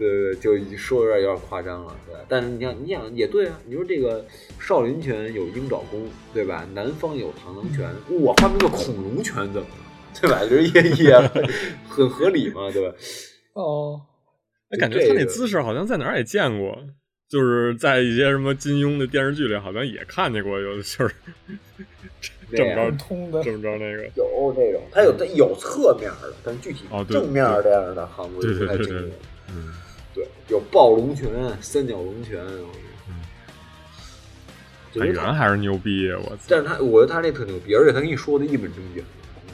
[0.00, 2.16] 对对，就说有点有点夸张了，对。
[2.26, 3.60] 但是你想，你想也对啊。
[3.66, 4.24] 你说这个
[4.58, 6.66] 少林拳有鹰爪功，对吧？
[6.72, 10.20] 南方有螳螂拳，我发明个恐龙拳怎么了？
[10.20, 10.40] 对吧？
[10.48, 11.18] 就是也也
[11.88, 12.94] 很合理嘛，对吧？
[13.54, 14.00] 哦，
[14.78, 16.76] 感觉他那姿势好像在哪儿也见过，
[17.28, 21.14] 就是在一些什么金庸的电视剧里，好像也看见过，有的就是
[22.52, 29.14] 这么着通的，这么着那个有这种，他有它有侧面的，但具体正面这样的，好像不太清楚。
[29.52, 29.89] 嗯，对，
[30.50, 32.44] 有暴龙拳、三角龙拳。
[34.94, 36.42] 演员还是牛逼，我操！
[36.48, 39.04] 但是他，我觉得他这特牛逼，而且他跟你说的一本正经，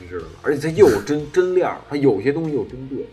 [0.00, 0.32] 你知道吗？
[0.42, 3.04] 而且他又有真真料，他有些东西又真对，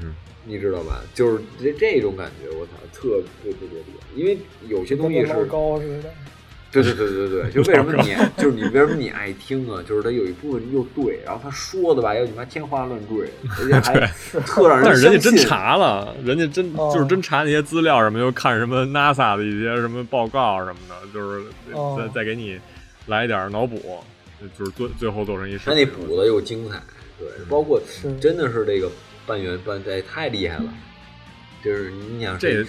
[0.00, 0.14] 嗯，
[0.46, 1.02] 你知道吧？
[1.12, 4.06] 就是这这种感觉，我操，特特特别厉害。
[4.16, 6.10] 因为有些东西是高似的。
[6.70, 9.82] 对对对对对，就为什么你 就是你为什么你爱听啊？
[9.88, 14.84] 就是他有一部分又对，然后他说的吧又你妈天花乱坠，而且还特让人。
[14.86, 21.44] 但是人家真查了，人家真就是真查那些资料什么，又看什么 NASA 的一些什么报告什么的，就是
[21.96, 22.60] 再再给你
[23.06, 24.00] 来一点脑补，
[24.58, 25.56] 就是最最后做成一。
[25.58, 26.82] 他那补的又精彩，
[27.18, 27.80] 对，包括
[28.20, 28.90] 真的是这个
[29.26, 30.64] 半圆半带太厉害了，
[31.64, 32.62] 就是你想这。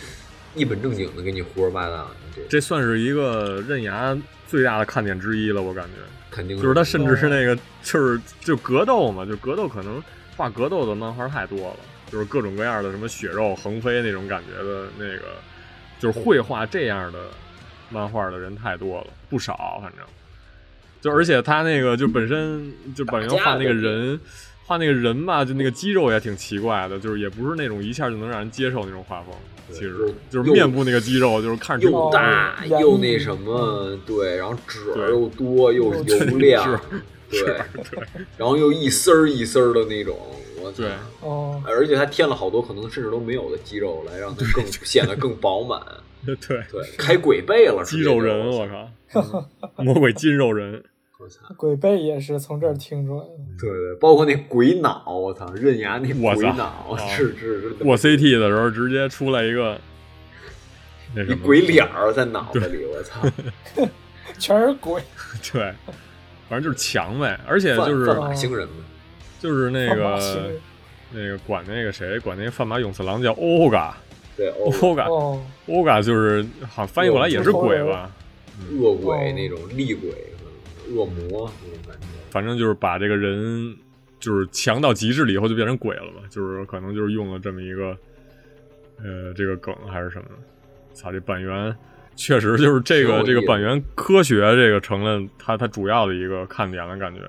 [0.56, 2.10] 一本正经的给你胡说八道，
[2.48, 5.92] 这算是一个刃牙最大的看点之一了，我感觉。
[6.32, 10.02] 肯定就是他，甚至是那个，就是就格斗嘛，就格斗可能
[10.38, 11.78] 画格斗的漫画太多了，
[12.12, 15.24] 就是各种各样的什么血肉横飞那种感觉的那个，
[16.00, 17.20] 就是会画这样的
[17.90, 20.06] 漫画的人太多了，不少，反正。
[21.02, 24.20] 就而且他那个就本身就本人画那个人。
[24.70, 29.34] 画那个人吧，就那个肌肉也挺奇怪的，就是也不是那种一下就能让人接受那种画风。
[29.72, 36.80] 其实就是面部那个肌肉就是看着又大又那什么，对，然后褶又多又油亮，
[37.32, 38.04] 对对，
[38.38, 40.16] 然后又一丝儿一丝儿的那种，
[40.62, 45.82] 我对哦，而且他添了好多可能甚至都没有的肌肉来让他更显得更饱满。
[46.24, 46.64] 对对，
[46.96, 48.68] 开鬼背了，肌肉人，我
[49.12, 49.46] 靠，
[49.84, 50.84] 魔鬼筋肉人。
[51.58, 59.78] 鬼背也是从这儿听出来的，对对，包括那鬼脑，我操，刃牙那鬼脑，是是 是，过 CT 的时候直接出来一个，
[61.14, 63.22] 那什么鬼脸儿在脑子里，我操，
[64.40, 65.02] 全是鬼，
[65.52, 65.74] 对，
[66.48, 68.86] 反正就是强呗，而且就是范马星人嘛，
[69.42, 70.54] 就是那个
[71.12, 73.98] 那个管那个谁管那个范马勇次郎叫欧嘎，
[74.38, 74.50] 对，
[74.82, 75.08] 欧嘎，
[75.68, 78.10] 欧嘎就是好像翻译过来也是鬼吧，
[78.80, 80.10] 恶鬼那种厉鬼。
[80.94, 83.76] 恶魔那种感觉，反正就是把这个人
[84.20, 87.98] 就是强到极致了以后就变成鬼了嘛，就是可能就是用了这么一个
[88.98, 90.26] 呃这个梗还是什么？
[90.94, 91.76] 操，这板垣
[92.16, 97.22] 确实就是这个这个板垣科学这个成了它它主要的一个看点了，感觉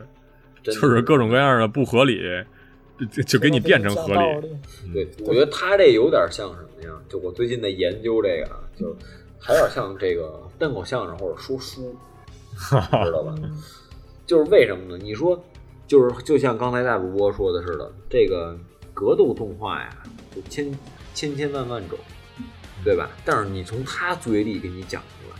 [0.62, 2.20] 就是各种各样的不合理
[3.12, 4.48] 就就给你变成合理。
[4.92, 7.00] 对，我觉得他这有点像什么呀？
[7.08, 8.94] 就我最近在研究这个，就
[9.38, 11.96] 还有点像这个单口相声或者说书。
[13.04, 13.34] 知道吧？
[14.26, 15.02] 就是为什么呢？
[15.02, 15.42] 你说，
[15.86, 18.56] 就是就像刚才大主播说的似的，这个
[18.94, 19.96] 格斗动画呀，
[20.34, 20.70] 就千
[21.14, 21.98] 千千万万种，
[22.84, 23.10] 对吧？
[23.24, 25.36] 但是你从他嘴里给你讲出来，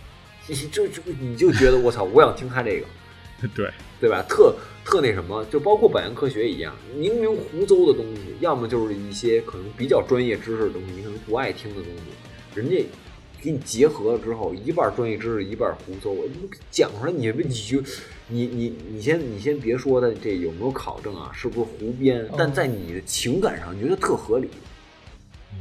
[0.47, 2.85] 你就就你就觉得我操，我想听他这个，
[3.55, 4.21] 对对吧？
[4.27, 4.53] 特
[4.83, 12.85] 特那什么，就包括百元科学一样，明明胡诌的东西，要么就是一些可能比较专业知识的东西，你可能不爱听的东西，人家。
[13.41, 16.23] 给你结合了之后，一半专业知识，一半胡诌，我
[16.69, 17.81] 讲出来，你你就
[18.27, 22.27] 你你你先你先别说他这有没有考证啊，是不是胡编？
[22.37, 24.47] 但在你的情感上，你觉得特合理，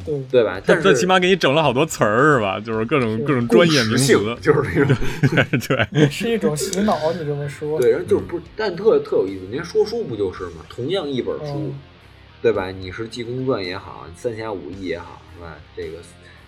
[0.04, 0.60] 对对吧？
[0.64, 2.60] 但是起码给你整了好多词儿，是吧？
[2.60, 4.12] 就是各种各种专业名词，
[4.42, 4.96] 就是那种
[5.50, 5.58] 对
[5.90, 7.12] 对， 是一种洗脑。
[7.12, 9.46] 你这么说，对，然后就是不，但特特有意思。
[9.50, 10.64] 您说书不就是吗？
[10.68, 11.72] 同样一本书，
[12.42, 12.70] 对吧？
[12.70, 15.56] 你是《济公传》也好，《三侠五义》也好，是吧？
[15.74, 15.98] 这个。《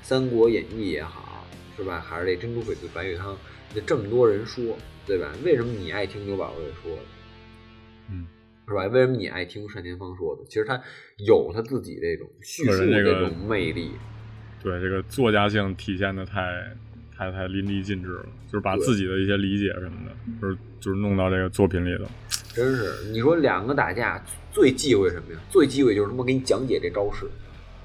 [0.03, 2.01] 三国演义》也好，是吧？
[2.01, 3.37] 还是这珍珠翡翠白玉汤，
[3.75, 5.33] 这这么多人说，对吧？
[5.45, 7.03] 为什么你爱听牛宝瑞说的？
[8.11, 8.27] 嗯，
[8.67, 8.87] 是吧？
[8.89, 10.45] 为什么你爱听单田芳说的？
[10.49, 10.81] 其实他
[11.19, 13.93] 有他自己这种叙述这种魅力，
[14.63, 16.77] 对这个作家性体现的太
[17.17, 22.05] 太太淋漓尽致了，就是把自己的一些理解什么的，就是就是弄到这个作品里头。
[22.53, 25.41] 真是，你说两个打架最忌讳什么呀？
[25.49, 27.27] 最忌讳就是他妈给你讲解这招式。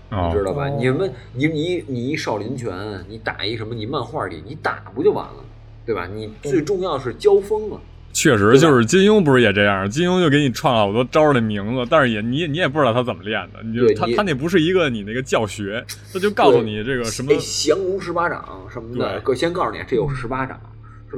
[0.09, 0.69] 你知道吧？
[0.69, 2.71] 你们，你你你一少林拳，
[3.09, 3.75] 你打一什么？
[3.75, 5.43] 你漫画里你打不就完了，
[5.85, 6.07] 对吧？
[6.07, 7.79] 你最重要是交锋啊。
[8.13, 9.87] 确实，就是金庸不是也这样？
[9.89, 13.61] 金庸就给你创了好多招的名字，但是也你你也不知道他怎么练的。
[13.63, 20.59] 你就他他那不是一个你那个教学，他就告诉你这个什么降龙十八掌什么的，哥先告诉你这有十八掌。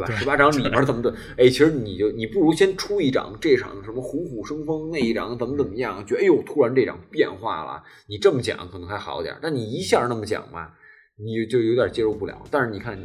[0.06, 0.20] 是吧？
[0.20, 1.14] 十八掌里面怎么的？
[1.38, 6.06] 哎，其实你就你不如先出一掌，这场什么虎虎生风，那一掌怎么怎么样？
[6.06, 7.84] 觉得哎呦，突然这掌变化了。
[8.08, 10.74] 你这么讲可能还好点，但你一下那么讲吧，
[11.18, 12.42] 你就有点接受不了。
[12.50, 13.00] 但是你看，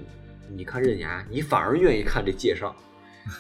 [0.54, 2.74] 你看刃牙，你反而愿意看这介绍，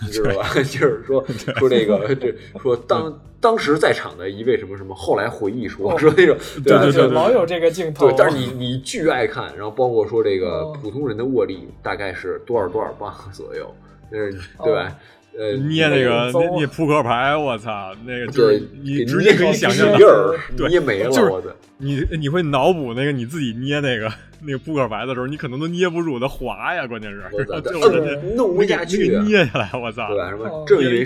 [0.02, 0.48] 你知道吧？
[0.54, 1.24] 就是说
[1.58, 8.06] 说这个这说当当时在场的一位什么什么，后来回忆说说那种对对对，老有这个镜头。
[8.08, 13.74] 对，但是你你巨爱看，然后包括说这个普通人的握力大概是多少多少磅左右，
[14.10, 14.96] 就是对吧？
[15.38, 21.42] 呃，捏那个捏扑克牌，我操，那个就是你直接可以想象印儿 捏没了，就是
[21.78, 24.08] 你你会脑补那个你自己捏那个
[24.40, 27.22] 那个扑克牌的时候，你可能都捏不住，它滑呀，关键是
[27.62, 30.30] 就是弄不下去，捏下来，我操，对吧？
[30.30, 31.04] 什么正因为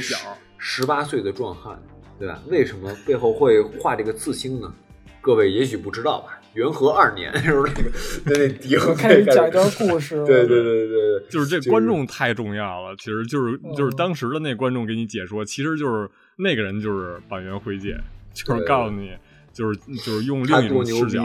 [0.59, 1.81] 十八岁的壮汉，
[2.19, 2.43] 对吧？
[2.49, 4.73] 为什么背后会画这个刺青呢？
[5.21, 6.38] 各位也许不知道吧。
[6.59, 7.91] 元和二年， 就是那个
[8.25, 10.17] 那笛子开始讲一段故事。
[10.27, 12.97] 对对对对，就是这观众太重要了。
[12.99, 17.97] 其实就是就是当时的那观众给你解说，其实就是那个人就是板垣惠介，
[18.35, 19.13] 就是告诉你，
[19.53, 21.25] 就是就是用另一种视角，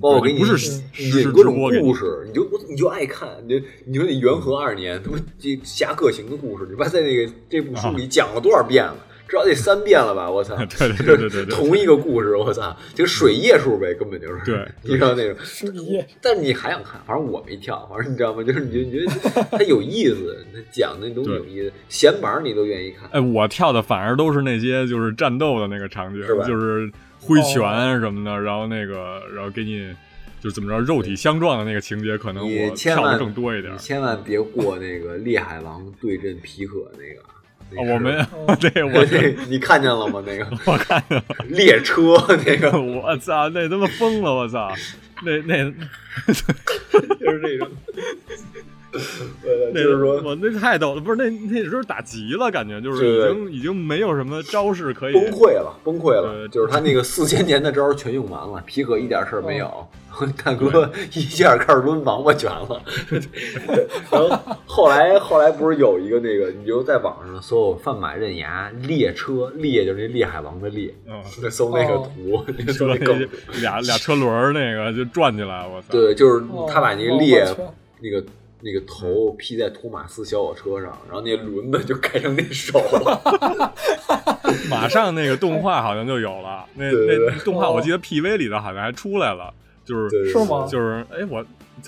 [0.00, 3.28] 包括给你不是引各种故事，你就你就爱看。
[3.48, 8.96] 你你说那元和二年，他妈这侠客行的故事，你妈在那个这部书里讲了多少遍了？
[9.30, 10.28] 至少得三遍了吧？
[10.28, 10.56] 我操！
[10.76, 14.40] 对对对对对，同一个故事，我操，就水页数呗，根本就是。
[14.44, 16.04] 对， 你知道那种水页。
[16.20, 17.00] 但是你还想看？
[17.06, 18.42] 反正我没跳，反正你知道吗？
[18.42, 23.08] 就是你觉得 它有意思，他讲的那东西有意思，闲板你都愿意看。
[23.12, 26.44] 哎，我跳的反而都是那些就是战斗的那个场景，是吧？
[26.44, 26.90] 就是
[27.20, 29.94] 挥拳什么的，然后那个，然后给你
[30.40, 33.78] 就怎么着肉体相撞的那个情节，可能我跳的更多一点。
[33.78, 37.22] 千万别过那个烈海王对阵皮可那个。
[37.76, 40.22] 我没有， 对我这你看见了吗？
[40.26, 44.32] 那个 我看见了， 列车那个，我操，那他妈疯了！
[44.34, 44.72] 我操，
[45.22, 45.70] 那那
[46.24, 47.68] 就是这种。
[49.72, 59.88] 那就是说，我那太逗了，不是那那时候打急了，感觉就是已经已经没有什么招式可以崩溃了，崩溃了，就是他那个四千年的招全用完了，皮可一点事儿没有，
[60.44, 62.82] 大哥一下开始抡王八拳了。
[64.10, 64.28] 然后
[64.66, 73.14] 后来后来不是有一个那个，你就在网上搜“范马刃牙列车列”，就是那烈海王的列，嗯，搜那个图，搜那个
[73.60, 75.86] 俩俩车轮那个就转起来，我操！
[75.90, 77.46] 对，就是他把那个列。
[78.02, 78.24] 那个
[78.60, 83.74] 那个头披在托马斯小火车上，然后那轮子就改成那手了，
[84.68, 86.64] 马上那个动画好像就有了。
[86.74, 89.52] 那那动画我记得 PV 里头好像还出来了，
[89.84, 90.66] 就是是吗？
[90.70, 91.44] 就是哎我。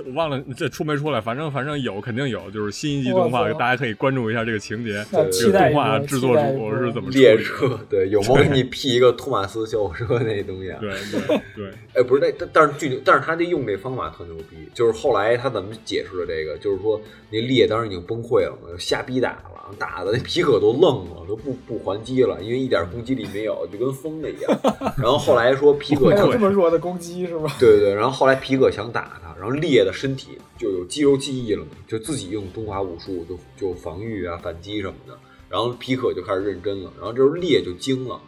[0.07, 5.05] 我忘了这出没出来，反正反正有肯定有，就是新一季动画，大家可以关注一下这个情节。
[5.31, 7.79] 这个动画制作组是怎么列车？
[7.89, 10.79] 对，有没有给你 P 一个托马斯小火车那东西啊？
[10.81, 11.73] 对对 对。
[11.95, 16.57] 哎，不是，那但但是剧，但是他这用这方法特牛逼，就是后来他怎么解释的这个？
[16.59, 17.01] 就是说
[17.31, 24.61] 那列当时已经崩溃了嘛，瞎逼打了，打的那皮可都愣了，都不不还击了，因为一点攻击力没有，就跟疯了一样。
[24.97, 27.55] 然后后来说皮可有这么弱的攻击是吧？
[27.59, 29.32] 对对，然后后来皮可想打他。
[29.43, 35.19] 然后烈的身体就有肌肉记忆了嘛，就自己用中华武术就就防御啊、反击什么的。
[35.49, 36.93] 然后皮可就开始认真了。
[36.97, 38.21] 然后这时候烈就惊了，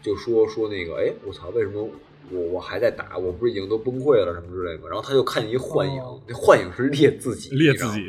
[0.00, 1.86] 就说说那个，哎，我操，为什么
[2.30, 3.18] 我我还在打？
[3.18, 4.88] 我不是已经都崩溃了什么之类的？
[4.88, 8.08] 然后他就看见一幻影，那幻影是烈自己，烈自己，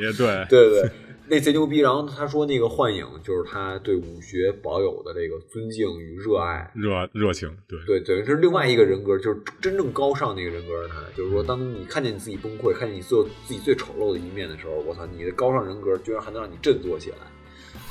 [0.50, 0.92] 对对对。
[1.28, 10.88] 那贼牛逼，然后他说那个幻影就是他对武学保有的这个尊敬与热爱、热热情，对对，等于是另外一个人格，就是真正高尚那个人格。
[10.88, 17.18] 他就是说，当你看见你自己崩溃，看见你做自己最丑陋的一面的时候，我操，你的高尚人格居然还能让你振作起来，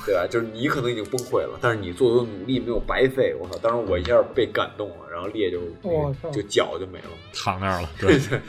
[0.07, 0.27] 对吧？
[0.31, 3.35] 就是你可能已经崩溃了，但是你做的努力没有白费。
[3.41, 5.61] 我操，当时我一下被感动了，然后裂就
[6.31, 8.41] 就脚就没了，躺那儿了，对对，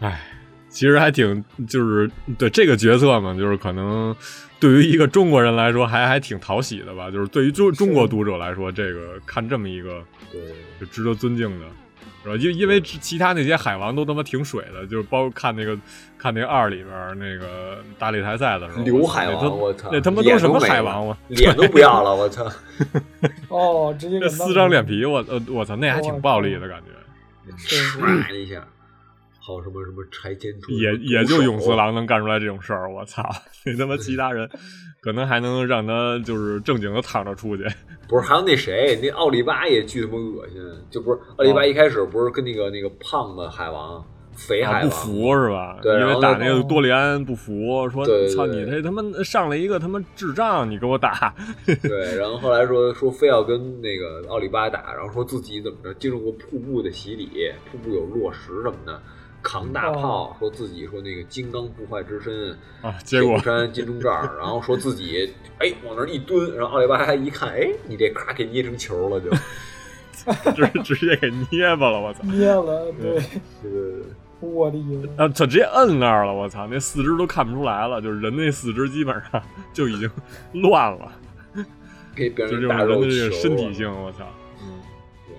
[0.00, 0.28] 哎。
[0.72, 4.16] 其实还挺，就是对这个角色嘛，就是可能
[4.58, 7.10] 对于一个中国人来说，还还挺讨喜的吧。
[7.10, 10.40] 就是对于中中国读者来说，这个看这么一个，对，
[10.80, 11.66] 就值得尊敬的，
[12.22, 12.36] 是吧？
[12.36, 15.76] 因因为其他那些海王都他妈挺水的，就是包括看那个
[16.16, 22.50] 看那二里边那个大擂台赛的时候，刘海王，我操，那他妈都什么海王我脸都不要了，我操！
[23.48, 28.66] 哦，直接撕张脸皮，我呃，我操，那还挺暴力的感觉，唰一下。
[29.44, 33.28] 好什么什么拆迁出也也就永次郎能干出来这种事儿，我操！
[33.66, 34.48] 你他妈其他人
[35.00, 37.64] 可能还能让他就是正经的躺着出去。
[38.08, 40.62] 不是，还有那谁，那奥利巴也巨他妈恶心。
[40.90, 44.04] 就不是奥利巴一开始不是跟那个那个胖子海王、
[44.36, 45.76] 肥海王不服是吧？
[45.82, 51.34] 对，因为打那个多利安不服，说操你这他妈上来一个他妈智障，你给我打。
[51.82, 57.28] 对，然后后来说说非要跟那个奥利巴打，然后说自己怎么着经受过瀑布的洗礼，
[57.70, 59.02] 瀑布有落石什么的。
[59.42, 73.22] 扛大炮，说自己说那个金刚不坏之身啊，结果山金钟罩，然后说自己哎往那一蹲，然后奥利巴一看，哎，你这咔给捏成球了， 就直直接给捏巴了，我操，捏了，对对
[73.62, 74.02] 对，
[74.48, 75.24] 我的妈！
[75.24, 79.42] 啊，他直接摁那儿了，我操，那四肢都看不出来了，就是人那四肢基本上
[79.72, 80.08] 就已经
[80.52, 81.12] 乱了，
[82.14, 84.24] 给别就这种人打肉人的这个球身体性，我操，
[84.62, 84.80] 嗯，
[85.26, 85.36] 对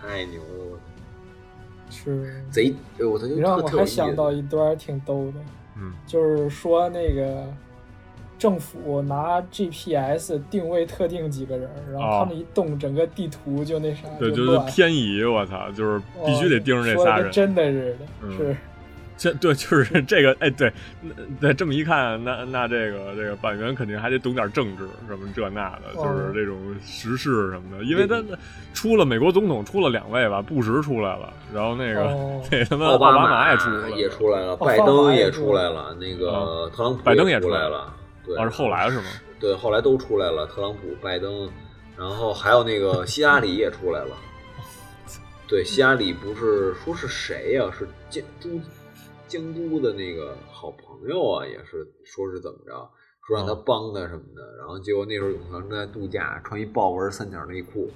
[0.00, 0.80] 太牛了，
[2.12, 5.34] 是贼，哎我他，就你让我还想到一段挺逗的，
[5.76, 7.44] 嗯，就是说那个
[8.38, 18.56] 政府拿 GPS 定位特定几个人，然后哦他们一动，整个地图就那啥，对，就是乱偏移，我操，就是必须得盯着这说得跟仨人，真的是的，嗯是
[19.16, 28.22] 这对，就是这个，哎，对，那对，这么一看，那那这个这个板垣肯定还得懂点政治，什么这那的，哦就是这种时事什么的，因为他
[28.74, 32.42] 出了美国总统出了两位吧，布什出来了，然后那个、哦。
[32.50, 37.92] 那他妈奥巴马也出来了，也出来了，拜登也出来了，那个特朗普拜登也也出来了，
[38.24, 39.04] 对，啊是后来是吗？
[39.40, 41.48] 对，后来都出来了，特朗普、拜登，
[41.96, 44.16] 然后还有那个希拉里也出来了。
[45.48, 48.48] 对，希拉里不是说是谁呀、是监都
[49.26, 52.90] 京都的那个好朋友啊，也是说是怎么着，
[53.26, 57.90] 说让他哦帮他什么的，然后结果那时候永恒正在度假，穿一豹纹三角内裤，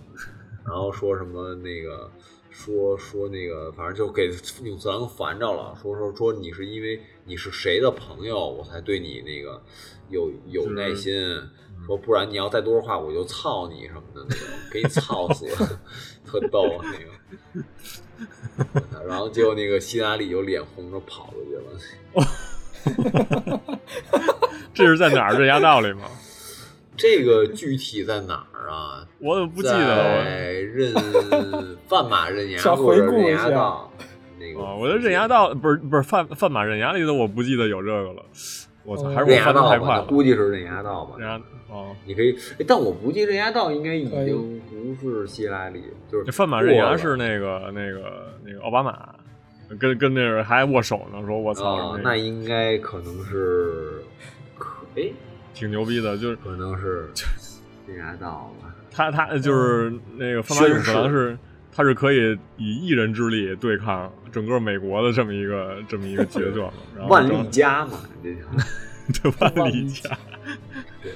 [0.67, 2.11] 然后说什么那个。
[2.53, 4.29] 说说那个，反正就给
[4.65, 9.63] 永次郎烦着了，说说说你是因为你是谁的朋友，我才对你那个
[10.09, 11.15] 有有耐心，
[11.87, 15.47] 说不然你要再多说话，我就操你什么的那种，给你操死，
[16.27, 17.65] 特逗那个。
[19.09, 21.65] 然后结果那个希拉里就脸红着跑出去了。
[24.75, 25.35] 这是在哪儿？
[25.39, 26.05] 刃牙道里吗？
[26.97, 29.07] 这个具体在哪儿啊？
[29.19, 30.25] 我怎么不记得了？
[30.25, 30.95] 在刃
[31.89, 33.91] 范马任牙想或者刃回顾一下牙道
[34.39, 38.23] 那个啊，我的任牙道不是不是范范马任牙里的，我不记得有这个了。
[38.91, 40.05] 我操，哦还是我翻的道吧，那太快了。
[40.07, 41.15] 估计是刃牙道吧。
[41.17, 44.61] 刃牙哦，你可以，哎但我估计刃牙道应该已经
[45.01, 49.15] 不是希拉里，就是这范马刃牙是那个那个那个奥巴马，
[49.79, 54.03] 跟跟那个还握手呢，说我操，啊，那那应该可能是，
[54.59, 55.09] 可哎，
[55.55, 57.09] 挺牛逼的，就是可能是
[57.87, 58.75] 刃牙道吧。
[58.91, 61.39] 他他就是那个范马永次郎是，
[61.73, 68.41] 他是可以以一人之力对抗整个美国的这么一个 这么一个角色嘛， 然后万正历家嘛，这叫
[69.31, 70.19] 对万历家，
[71.03, 71.13] 对，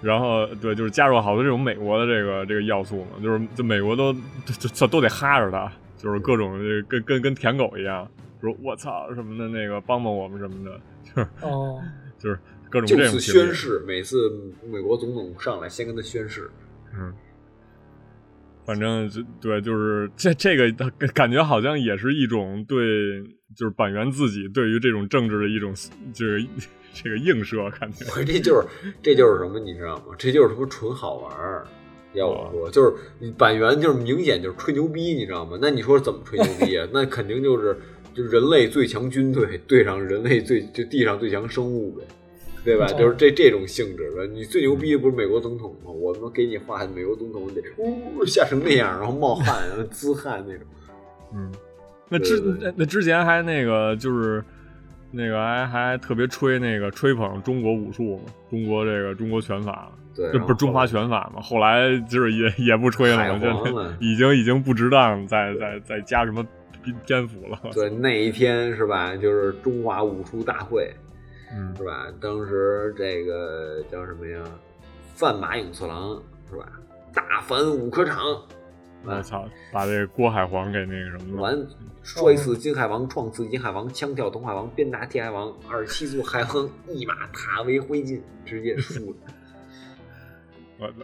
[0.00, 4.12] 然后对，就是加入好多这种美国的这个这个要素嘛，就是就美国都
[4.46, 6.58] 就就都得哈着他，就是各种
[6.88, 8.08] 跟跟跟舔狗一样，
[8.40, 11.80] 说我操什么的那个帮帮我们什么的，就是哦，
[12.18, 12.38] 就是
[12.70, 14.16] 各种这种宣誓，每次
[14.70, 16.48] 美国总统上来先跟他宣誓。
[16.94, 17.12] 嗯，
[18.64, 23.22] 反正就对，就是这这个感感觉好像也是一种对，
[23.56, 25.74] 就是板垣自己对于这种政治的一种
[26.12, 26.44] 就是
[26.94, 28.66] 这个映射，感觉我 这就是
[29.02, 30.14] 这就是什么，你知道吗？
[30.16, 31.66] 这就是什么纯好玩儿。
[32.14, 35.58] 要我说，就是板垣就是明显就是吹牛逼，你知道吗？
[35.62, 36.86] 那你说怎么吹牛逼啊？
[36.92, 37.74] 那肯定就是
[38.12, 42.04] 就人类最强军队对上人类最就地上最强生物呗，
[42.64, 42.86] 对吧？
[42.86, 44.26] 哦就是这这种性质的。
[44.26, 45.90] 你最牛逼的不是美国总统吗？
[45.90, 50.64] 我他妈给你画美国总统得呜吓成那样， 然后冒汗，然后滋汗那种。
[51.34, 51.50] 嗯，
[52.08, 54.44] 那之那那之前还那个就是
[55.10, 61.40] 那个还还特别吹那个吹捧中国武术嘛，中国这个中国拳法，对，这不是中华拳法嘛？
[61.40, 66.46] 后来就是也也不吹了嘛，海皇就了 已经已经不值当再再再加什么
[66.82, 67.58] 篇篇幅了。
[67.72, 69.16] 对，那一天是吧？
[69.16, 70.92] 就是中华武术大会，
[71.54, 72.06] 嗯是吧？
[72.20, 74.42] 当时这个叫什么呀？
[75.14, 76.66] 范马永次郎是吧？
[77.14, 78.24] 大反五科场，
[79.04, 81.42] 我操，把这个郭海皇给那个什么了。
[81.42, 81.66] 完
[82.02, 89.16] 摔死金海王，撞死银海王，枪跳东海王，鞭打铁海王，二十七速海王一马踏为灰烬，直接输了。
[90.80, 90.94] 我操，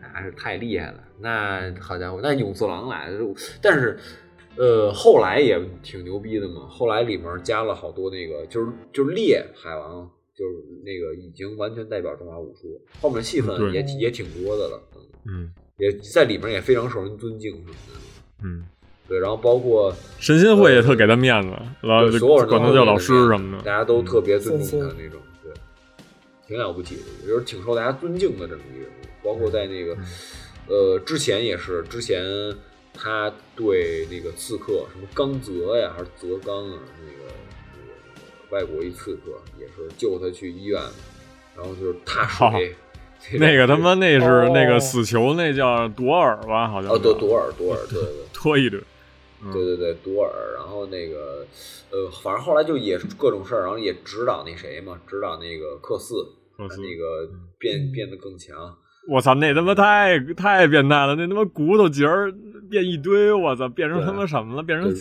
[0.00, 1.00] 那是太厉害了。
[1.18, 3.98] 那好家伙，那永次郎来了，但是
[4.56, 6.66] 呃，后来也挺牛逼的嘛。
[6.68, 10.52] 后来里面加了好多那个，就是就是烈海王，就是
[10.84, 18.00] 那个已经完全代表中华武术，后面戏份对也也挺多的了，嗯嗯也在里面也非常受人尊敬什么的。
[18.42, 18.64] 嗯，
[19.06, 21.48] 对，然后包括神仙会也特给他面子，
[21.82, 23.62] 然后所有人都管他叫老师什么的。
[23.62, 25.52] 大家都特别尊重他那种，对，
[26.46, 29.06] 挺了不起的，就是挺受大家尊敬的这么一个人物。
[29.22, 30.04] 包括在那个，嗯
[30.68, 32.24] 呃，之前也是，之前
[32.98, 37.32] 他对那个刺客什么刚泽呀，还是泽刚啊，那个
[37.74, 40.80] 那个外国一刺客也是救他去医院，
[41.56, 42.74] 然后就是踏水。
[43.38, 46.68] 那个他妈那是哦那个死囚，那叫朵尔吧？
[46.68, 48.24] 好像哦，对朵朵尔，朵尔，对对对。
[48.42, 48.82] 多 一顿。
[49.42, 51.46] 嗯对对对，朵尔，然后那个，
[51.90, 56.14] 呃，反正后来就也是各种事儿，然后也指导那谁嘛，指导那个克四，
[56.56, 58.74] 那个变嗯变得更强。
[59.08, 61.14] 我操，那他妈太太变态了！
[61.16, 62.32] 那他妈骨头节儿
[62.68, 64.62] 变一堆，我操，变成他妈什么了？
[64.62, 64.94] 变成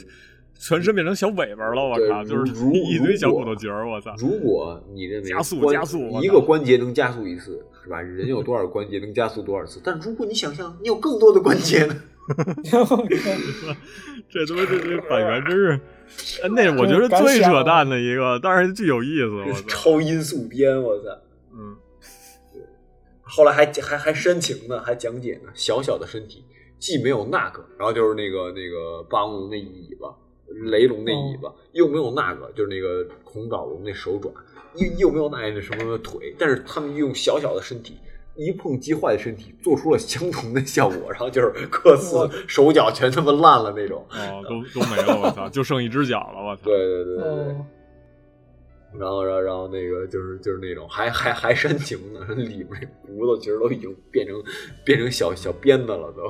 [0.57, 4.15] 全身变成小尾巴了，我靠，就是一堆小骨头节儿，我操！
[4.17, 7.99] 如果你认为加速加速，一个关节能加速一次，是吧？
[8.01, 9.81] 人有多少关节能加速多少次？
[9.83, 11.95] 但如果你想象你有更多的关节呢？
[14.29, 15.79] 这他妈这这反原真是，
[16.55, 19.61] 那我觉得最扯淡的一个，但是最有意思，我操！
[19.67, 21.09] 超音速编，我操！
[21.53, 21.75] 嗯，
[23.21, 26.43] 后来还还还煽情呢，还讲解呢，小小的身体
[26.79, 30.13] 既没有那个，然后就是那个那个霸王龙那尾巴。
[30.71, 34.31] 雷龙那尾巴又没有那个，就是那个恐爪龙那手爪，
[34.75, 37.97] 又又没有那那什么腿，但是他们用小小的身体
[38.35, 47.55] 一碰即坏的身体，做出了相同的效果，然后就是各自手脚全他妈烂了那种，哦，都都没了，我操，就剩一只脚了，我操，对对对对，
[48.99, 54.41] 然后然后然后那个就是就是那种还还还煽情呢，里面骨头其实都已经变成
[54.85, 56.29] 变成小小鞭子了，都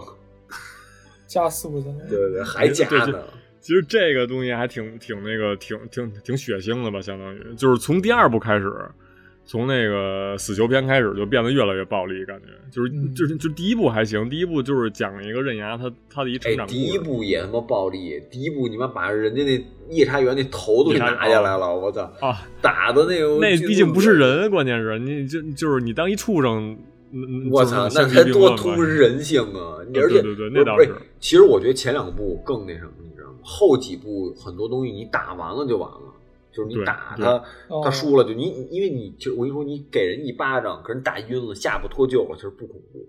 [1.36, 3.20] 加速的，对对对，还加呢。
[3.60, 8.72] 其实这个东西还挺挺那个挺挺挺血腥的吧，相当于就是从第二部开始，
[9.44, 16.66] 从那个死囚篇开始就变得越来越暴力，感觉就是就是就第一部还行，第一部就是讲一个刃牙他他的一成长。
[16.68, 22.48] 第一部也他妈暴力，第一部你妈把人家那夜叉猿那头都给拿下来了，我操啊！
[22.62, 26.78] 打的那个那毕竟不是人，关键是你就就是你当一畜生。
[27.52, 29.80] 我操，那才多通人性啊！
[29.90, 30.94] 你而且对对对，那倒是。
[31.20, 33.38] 其实我觉得前两部更那什么，你知道吗？
[33.42, 36.14] 后几部很多东西你打完了就完了，
[36.52, 37.42] 就是你打他，
[37.84, 43.08] 他输了就你，因为你就我跟你说，你给人一巴掌，给人打晕了，下巴脱臼了，其实不恐怖。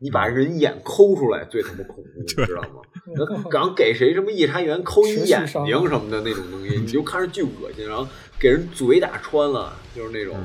[0.00, 2.80] 你把人眼抠出来最他妈恐怖，你知道吗？
[3.50, 7.84] 然后给谁什么夜叉园抠一眼睛什么的那种东西，你就看着巨恶心。
[7.84, 8.06] 然后
[8.38, 10.36] 给人嘴打穿了，就是那种。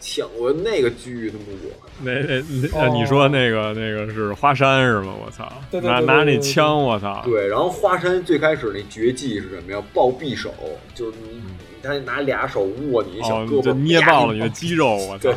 [0.00, 5.12] 抢过那个巨他妈我那那那你说那个那个是花山是吗？
[5.24, 7.22] 我操，拿拿那枪我操！
[7.24, 9.82] 对，然后花山最开始那绝技是什么呀？
[9.92, 10.54] 抱匕首，
[10.94, 11.42] 就是你
[11.82, 15.32] 他拿俩手握你小胳膊，捏爆了你的肌肉，我 操，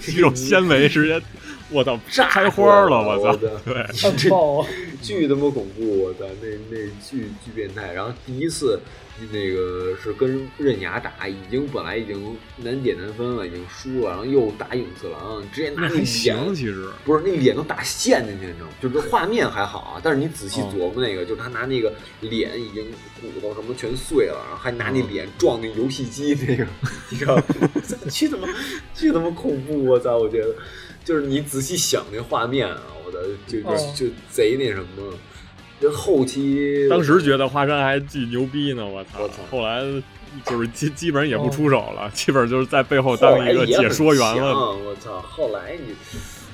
[0.00, 1.20] 肌肉纤维直接
[1.70, 1.98] 我操
[2.28, 4.66] 开花了，我操，对，爆，
[5.00, 7.92] 巨他妈恐怖，我操，那那巨巨变态。
[7.94, 8.78] 然后第一次。
[9.30, 18.72] 那个是跟刃牙打，已经本来已经难解难分了，已经输了，然后又打影次郎，直接拿那脸，其实不是那脸都打陷进去，你知道吗？
[18.80, 22.84] 就是画面还好啊，但是你仔细琢磨那个，就是他拿那个脸已经
[23.20, 26.66] 骨头什么全碎了，然后还拿那脸撞那游戏机那个，
[27.10, 27.44] 你知道吗？
[28.10, 28.48] 巨他妈
[28.94, 29.84] 巨他妈恐怖！
[29.84, 30.54] 我操，我觉得
[31.04, 35.12] 就是你仔细想那画面啊，我的就就就贼那什么。
[35.82, 39.28] 这后期，当时觉得华山还巨牛逼呢，我操！
[39.50, 39.82] 后来
[40.46, 44.76] 就是基基本上也不出手了，基本就是在背后当一个解说员了。
[44.76, 45.20] 我操！
[45.20, 45.92] 后来你，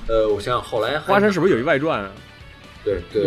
[0.09, 2.11] 呃，我想想，后来华山是不是有一外传啊？
[2.83, 3.27] 对对，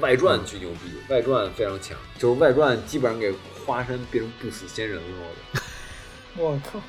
[0.00, 3.30] 外传巨牛逼，外传非常强，就是外传基本上给
[3.66, 5.60] 花山变成不死仙人了。
[6.38, 6.80] 我靠！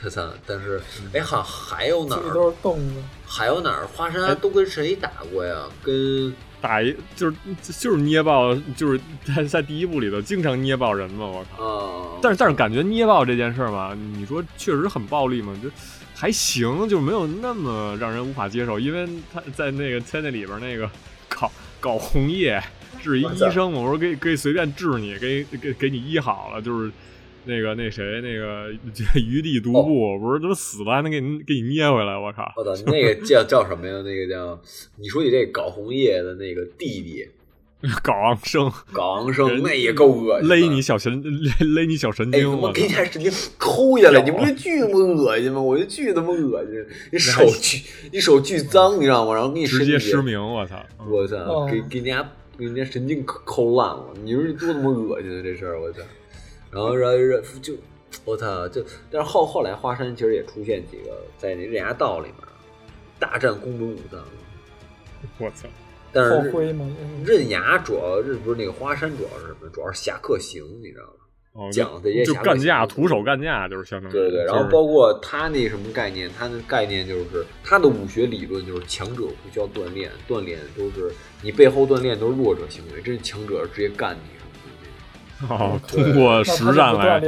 [0.00, 0.26] 他操！
[0.46, 0.80] 但是，
[1.12, 2.32] 哎，好，还有哪儿？
[2.32, 2.92] 都是动物。
[3.26, 3.86] 还有哪儿？
[3.86, 5.66] 华山都跟谁打过呀？
[5.84, 6.34] 跟。
[6.60, 12.18] 打一就是就是捏爆，就是在在第一部里头经常捏爆人嘛，我靠！
[12.22, 15.70] 但是但是感觉捏爆这件事儿嘛，你说确实很暴力嘛，就
[16.14, 20.90] 还行，就没有那么让人无法接受，因为他在那个在那里边那个
[21.28, 21.50] 搞
[21.80, 22.62] 搞红叶
[23.02, 26.90] 治一医生嘛，我说可以可以随便治你，给给给你医好了，就是。
[27.48, 28.70] 那个那谁那个
[29.18, 32.16] 余地独步不是都死了还能给你给你捏回来？
[32.18, 32.52] 我靠！
[32.56, 34.02] 我操，那个叫叫什么呀？
[34.04, 34.60] 那个叫
[34.96, 37.26] 你说你这搞红叶的那个弟弟，
[38.04, 45.62] 搞昂生，搞昂生那也够恶心，勒你小神勒勒你小神经，我给你神经抠下来，你不是巨他妈恶心吗？
[45.62, 47.82] 我就巨他妈恶心，你手巨
[48.12, 49.32] 你手巨脏，你知道吗？
[49.32, 50.84] 然后给你直接失明，我操！
[51.08, 55.40] 我操，给给人家给人家神经抠烂了，你说多他妈恶心啊！
[55.42, 56.02] 这事儿，我操！
[56.70, 57.16] 然后，然后
[57.62, 57.74] 就，
[58.24, 62.34] 我操，就，但是后后来花山其实也出现几个在那刃牙道里面
[63.18, 64.24] 大战宫本武藏。
[65.38, 65.68] 我操！
[66.12, 66.50] 但是
[67.24, 69.68] 刃牙主要刃不是那个花山主要是什么？
[69.72, 71.70] 主要是侠客行，你知道吗？
[71.72, 74.44] 讲这些就干架，徒手干架就是相当于对对。
[74.44, 76.30] 然后包括他那什么概念？
[76.38, 81.12] 他的概念就是他的武学理论就是强者不需要锻炼，锻炼都是
[81.42, 84.37] 你背后锻炼都是弱者行为，这是强者直接干你。
[85.48, 87.20] 哦， 通过实战来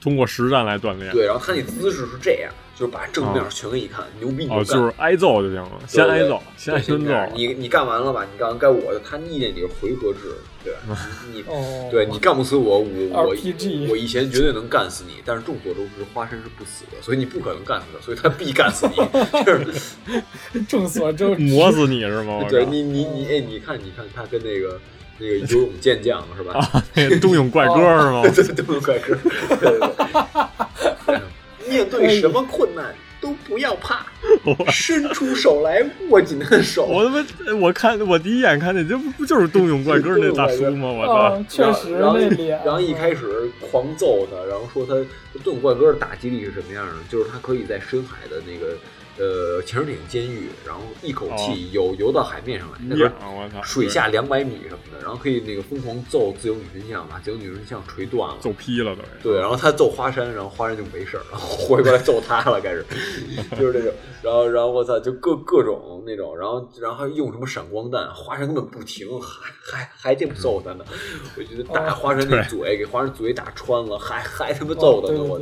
[0.00, 1.10] 通过实战来锻炼。
[1.12, 4.46] 对，然后他那姿势是这样，就是把正面全给你看，牛逼！
[4.50, 7.12] 哦，就是挨揍就行了，先挨揍，先挨顿揍。
[7.34, 8.26] 你你干完了吧？
[8.30, 9.00] 你干完该我的。
[9.00, 10.74] 他意念你是回合制，对
[11.32, 11.42] 你
[11.90, 18.96] 对你干不死我，我我我以前绝对能干死你，但是众所周知，花生是不死的，所以你不可能干死他，所以他必干死你。
[19.44, 22.44] 就是众所周知，磨死你是吗？
[22.50, 24.78] 对你你你哎，你看你看他跟那个。
[25.18, 26.54] 那个游泳健将是吧？
[26.54, 28.22] 啊，那个冬泳怪哥是吗？
[28.34, 29.16] 对，冬泳怪哥。
[29.60, 29.78] 对对
[31.06, 31.20] 对。
[31.68, 34.06] 面对什么困难都不要怕，
[34.70, 36.84] 伸出手来握紧他的手。
[36.84, 37.24] 我他妈，
[37.58, 40.88] 我看我第一眼看见这不不就是冬泳怪哥那大叔吗？
[40.88, 42.60] 我操，确实那脸。
[42.64, 44.94] 然后一开始狂揍他，然后说他
[45.42, 46.94] 冬泳怪哥的打击力是什么样的？
[47.08, 48.76] 就是他可以在深海的那个。
[49.16, 53.12] 呃，潜水艇监狱，然后一口气游游到海面上来，那边
[53.62, 59.02] 水下两百米什么的，然后可以那个疯狂揍自由女神像，把自由女神像锤断了，揍劈了都。
[59.22, 62.84] 对，然后他揍花山，然后花山就没事儿，然后回过来揍他了，开始。
[63.56, 70.84] 就是这种，然后然后我操，就各各种那种，然后然后还用什么闪光弹，花山根本不停，还还还这么揍他呢，
[71.36, 75.40] 我觉得打花山那嘴，给花山嘴打穿了，还还他妈揍他呢，我。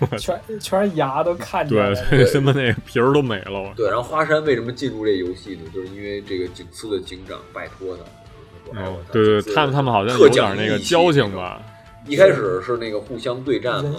[0.18, 3.72] 全全是牙都看见了，对， 什么那个皮儿都没了。
[3.76, 5.62] 对，然后花山为什么进入这游戏呢？
[5.72, 8.80] 就是因为这个警司的警长拜托他。
[8.80, 11.60] 哦，对对，他们他们好像有点那个交情吧。
[12.06, 13.94] 一开始是那个互相对战嘛。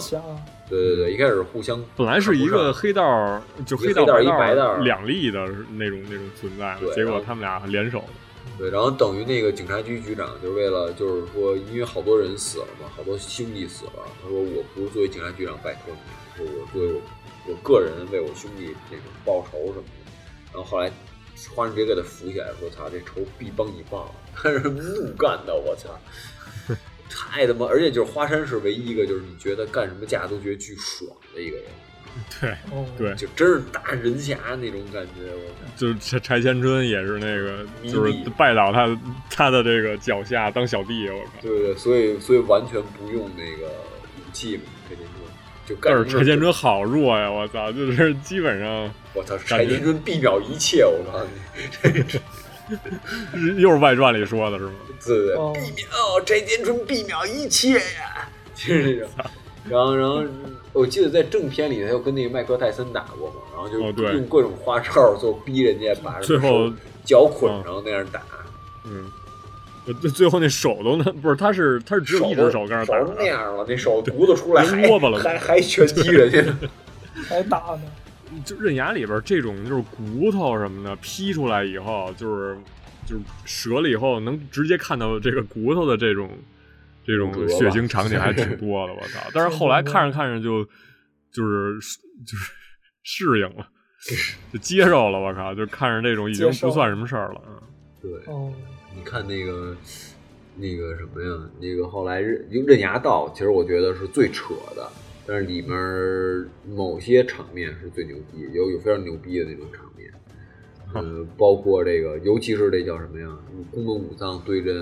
[0.68, 5.40] 对对对，一开始互相本来是一个黑道，就黑道一白道两立的
[5.78, 8.04] 那种那种存在，结果他们俩联手。
[8.58, 13.92] 对，然后等于那个警察局局长就是为了，就是说，因为好多人死了嘛，好多兄弟死了。
[14.22, 17.02] 他说：“我不是作为警察局长拜托你，说我作为我
[17.48, 20.12] 我个人为我兄弟那种报仇什么的。”
[20.54, 20.90] 然后后来
[21.54, 24.14] 花山直接给他扶起来，说：“操，这仇必帮你报。
[24.34, 25.90] ”他是怒干的，我操，
[27.10, 27.66] 太他妈！
[27.66, 31.66] 而且就是花山是唯一一个，就是你觉得干什么架都觉得巨爽的一个人。
[32.40, 32.56] 对，
[32.98, 38.98] 对，就真是大人侠那种感觉，我就是柴柴千春也是那个，就是拜倒他
[39.30, 41.32] 他的这个脚下当小弟，我靠。
[41.42, 43.68] 对对，所以所以完全不用那个
[44.18, 45.16] 武器嘛，柴千春
[45.66, 45.76] 就。
[45.82, 51.26] 但是柴千春好弱呀，我操，就是基本上，我操，柴千春必秒一切，我告诉
[53.34, 54.74] 你， 又是外传里说的是吗？
[55.06, 59.10] 对对，必秒柴千春必秒一切呀，就是这种。
[59.68, 60.24] 然后，然后
[60.74, 66.72] 我记得在正片里，他又跟那个麦克泰森打过嘛，然后就用各种花招，就逼人家把最后
[67.04, 68.22] 脚捆上那样打。
[68.86, 69.10] 嗯，
[70.00, 74.88] 最最后那手都那不是，他是他是只有一只手跟那打，那样了，那手骨头出来还
[75.18, 76.70] 还还拳击人家，
[77.28, 77.82] 还打呢。
[78.44, 82.56] 就刃牙里边这种就是骨头什么的劈出来以后，就是
[83.08, 86.30] 就是折了以后能直接看到这个骨头的这种。
[87.06, 89.20] 这种血腥场景还挺 多的，我操！
[89.34, 90.64] 但是后来看着看着就
[91.32, 91.76] 就是
[92.26, 92.52] 就是
[93.04, 93.68] 适应了，
[94.52, 95.54] 就接受了，我靠！
[95.54, 97.42] 就看着这种已经不算什么事儿了。
[98.02, 98.12] 对，
[98.96, 99.76] 你看那个
[100.56, 101.50] 那个什么呀？
[101.60, 104.90] 那个后来用刃牙道，其实我觉得是最扯的，
[105.28, 109.85] 但是里面某些场面是最牛逼，有有非常牛逼的那种场
[111.02, 111.14] 面。
[111.14, 113.28] 嗯，包括这个，尤其是这叫什么呀？
[113.72, 114.76] 宫本武藏对阵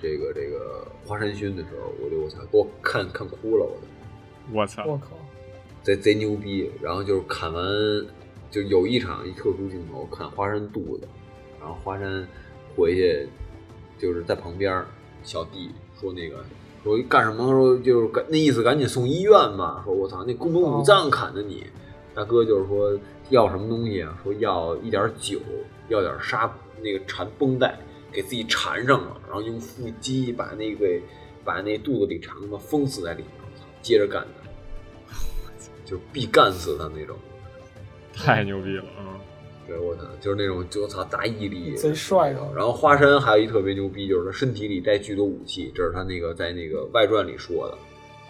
[0.00, 3.66] 这个这个花山勋的时候，我就我操，给我看看哭了，
[4.52, 5.10] 我我操，我靠，
[5.82, 6.70] 贼贼牛逼！
[6.80, 7.64] 然后就是砍完，
[8.50, 11.06] 就有一场一特殊镜头，砍花山肚子，
[11.60, 12.26] 然后花山
[12.76, 13.28] 回去
[13.98, 14.84] 就是在旁边，
[15.22, 16.44] 小弟说那个
[16.82, 17.50] 说干什么？
[17.52, 19.82] 说就是赶那意思，赶紧送医院吧。
[19.84, 21.64] 说我操，那宫本武藏砍的你，
[22.14, 22.98] 大哥就是说。
[23.30, 24.18] 要什么东西啊？
[24.22, 25.38] 说要一点酒，
[25.88, 26.52] 要点纱
[26.82, 27.78] 那个缠绷带，
[28.10, 30.86] 给自己缠上了，然后用腹肌把那个
[31.44, 33.30] 把那肚子里肠子封死在里面，
[33.82, 35.12] 接着干的，
[35.84, 37.16] 就必干死他那种，
[38.14, 39.20] 太牛逼了啊！
[39.66, 42.48] 对我操，就是那种就操大毅力，贼帅啊！
[42.56, 47.76] 然后花山还有一特别牛逼，就是他身体里带巨多武器，这是他那个在那个外传里说的。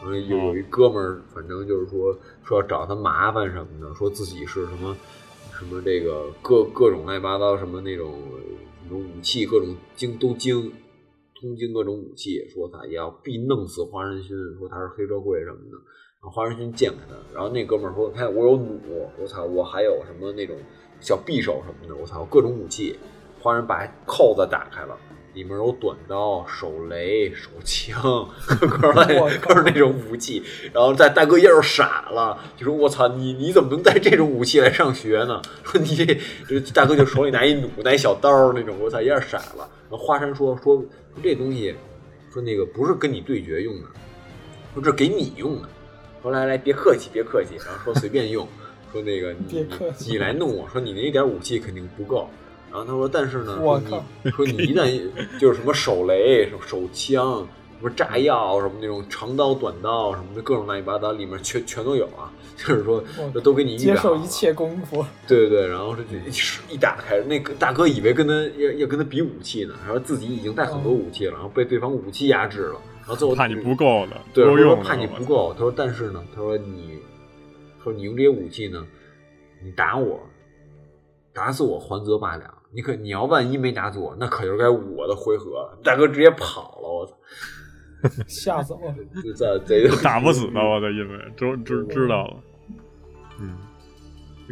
[0.00, 4.96] 然后有一哥们儿，反正就是说说要找他麻烦什么的，说自己是什么
[5.58, 8.14] 什么这个各各种乱七八糟什么那种
[8.86, 10.72] 什么武器，各种精都精
[11.40, 15.76] 通经各种武器，说他要必弄死花山勋，说他是黑社会什么的。
[16.20, 20.56] 然后花山勋见他，然后那哥们儿说：“看我有弩，我操，我还有什么那种
[21.00, 22.96] 小匕首什么的，我操，各种武器。”
[23.40, 24.98] 花仁把扣子打开了。
[25.38, 28.28] 里面有短刀、手雷、手枪，
[28.58, 30.42] 各种各种那种武器。
[30.72, 38.74] 然后在大哥一下傻了，就说：“我操，你你怎么能带这种武器来上学呢？” 说你这大哥就手里拿一弩，拿一小刀那种。
[38.80, 39.70] 我操，一下傻了。
[39.88, 40.84] 然后华山说：“说
[41.22, 41.72] 这东西，
[42.32, 43.86] 说那个不是跟你对决用的，
[44.74, 45.68] 说这给你用的。
[46.20, 47.50] 说来来，别客气，别客气。
[47.64, 48.44] 然后说随便用，
[48.92, 49.64] 说那个你
[50.04, 52.28] 你来弄我，说你那一点武器肯定不够。”
[52.70, 53.80] 然后他说：“但是呢，说
[54.22, 54.86] 你说你一旦
[55.38, 57.46] 就是什么手雷、手枪、
[57.78, 62.32] 什么炸药什么那种长刀短刀什么的各种乱七八糟，里面全全都有啊。
[62.58, 63.00] 就是说，
[63.32, 65.06] 这都给你接受一切功夫。
[65.28, 66.02] 对对对，然后这
[66.68, 75.52] 一打开，那个大哥以为跟他要要跟他比武器呢，然后自己已经带很多武器了，然后被对方武器压制了，然后最后怕你不够呢，对，说怕你不够。
[75.54, 76.98] 他说，但是呢，他说你，
[77.84, 78.84] 说你用这些武器呢，
[79.62, 80.20] 你打我，
[81.32, 82.57] 打死我还则罢了。
[82.70, 85.68] 你可你要万一没打死我，那可就该我的回合。
[85.82, 87.14] 大哥直接跑了，我操！
[88.28, 88.94] 吓死我了！
[89.36, 92.36] 这这打不死他，我的，因为知知知道了。
[93.40, 93.56] 嗯，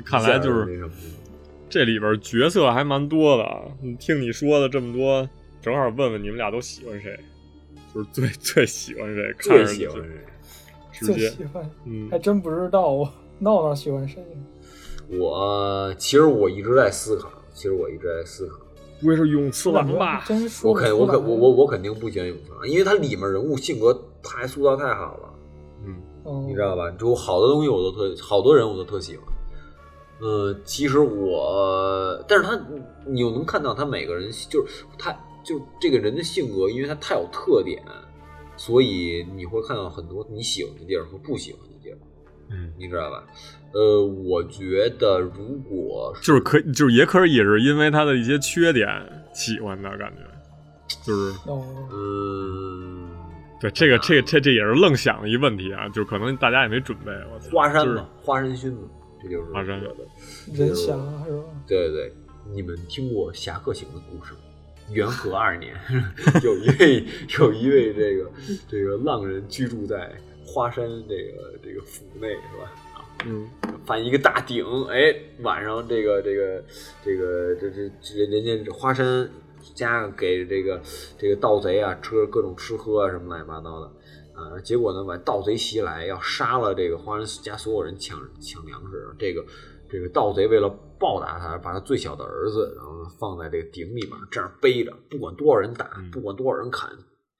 [0.04, 0.88] 看来就是
[1.68, 3.44] 这里边角色还蛮多的。
[3.98, 5.28] 听你说的这么多，
[5.60, 7.18] 正好问问你们俩都喜欢谁？
[7.94, 9.34] 就是最最喜欢谁？
[9.38, 11.06] 最喜欢谁？
[11.06, 11.70] 最喜欢？
[11.84, 12.88] 嗯，还真不知道。
[12.90, 14.24] 我闹闹喜欢谁？
[15.08, 17.30] 我其实我一直在思考。
[17.56, 18.58] 其实我一直在思考。
[19.00, 20.24] 不会是永次郎吧？
[20.62, 23.92] 我肯我肯我我我肯定不喜欢永次郎，因为他里面人物性格
[24.22, 25.34] 太塑造太好了。
[25.84, 26.90] 嗯，你知道吧？
[26.92, 29.26] 就好多东西我都特，好多人我都特喜欢。
[30.18, 32.58] 呃，其实我，但是他
[33.06, 35.12] 你又能看到他每个人，就是他
[35.44, 37.82] 就这个人的性格，因为他太有特点，
[38.56, 41.98] 所以你会看到很多你喜欢的地儿和不喜欢的地儿。
[42.48, 43.26] 嗯，你知道吧？
[43.72, 48.88] 呃，我觉得如果就是可，就是也可以是因为他的一些缺点
[49.34, 50.22] 喜欢的感觉，
[51.04, 51.34] 就是
[51.92, 53.08] 嗯，
[53.60, 57.12] 对，这个这个这这也是愣想的一问题啊，就是可能大家也没准备。
[57.32, 58.88] 我操，花山嘛，花山薰嘛，
[59.22, 59.94] 这就是花山的
[60.54, 60.92] 人侠
[61.26, 61.44] 是吧？
[61.66, 62.12] 对对对，
[62.54, 64.38] 你们听过《侠客行》的故事吗？
[64.92, 65.74] 元和二年，
[66.44, 67.04] 有一位
[67.40, 68.30] 有一位这个
[68.68, 70.14] 这个浪人居住在
[70.46, 72.70] 花山这个这个府内，是吧？
[73.26, 73.50] 嗯，
[73.84, 76.64] 翻一个大顶，哎，晚上这个这个
[77.04, 79.28] 这个这这这人家花山
[79.74, 80.80] 家给这个
[81.18, 83.90] 这个盗贼啊吃各种吃喝啊什么乱七八糟的。
[84.36, 89.42] 啊，结果呢，把盗贼袭来要杀了这个花山家所有人抢抢粮食，这个
[89.90, 90.68] 这个盗贼为了
[91.00, 96.90] 报答他，把他最小的儿子然后放在这个鼎里面这样背着，不管多少人打，不管多少人砍，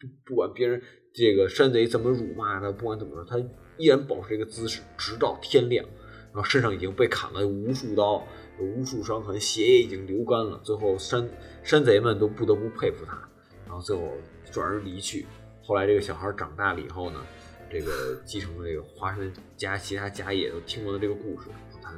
[0.01, 0.83] 不不管别人
[1.15, 3.37] 这个山贼怎么辱骂他，不管怎么说他。
[3.79, 5.85] 依然保持这个姿势，直到天亮。
[6.33, 8.23] 然后身上已经被砍了无数刀，
[8.59, 10.61] 有无数伤痕，血也已经流干了。
[10.63, 11.27] 最后山
[11.63, 13.19] 山贼们都不得不佩服他。
[13.65, 14.13] 然后最后
[14.51, 15.27] 转而离去。
[15.63, 17.21] 后来这个小孩长大了以后呢，
[17.71, 21.49] 这个继承了这个华山家其他家业，都听闻了这个故事。
[21.83, 21.91] 他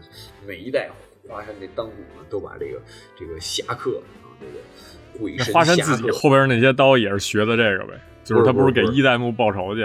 [0.47, 0.89] 每一代
[1.29, 2.81] 华山的当主呢都把这个
[3.19, 9.81] 这个侠客啊，这个鬼神华山自己后边那些刀也是学的这个呗，就是他不是给一代目报仇去，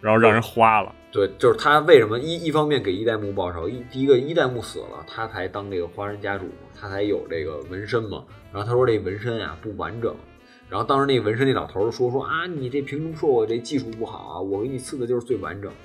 [0.00, 0.94] 然后让人花了。
[1.14, 6.46] 对，就是他为什么一一方面给一代目报仇，一第一个一代目死了，他才当这个花人家主，
[6.76, 8.24] 他才有这个纹身嘛。
[8.52, 10.12] 然后他说这纹身啊不完整，
[10.68, 14.40] 然后当时那纹身那老头说说啊，你这凭什么说我这技术不好啊？
[14.40, 15.76] 我给你刺的就是最完整的。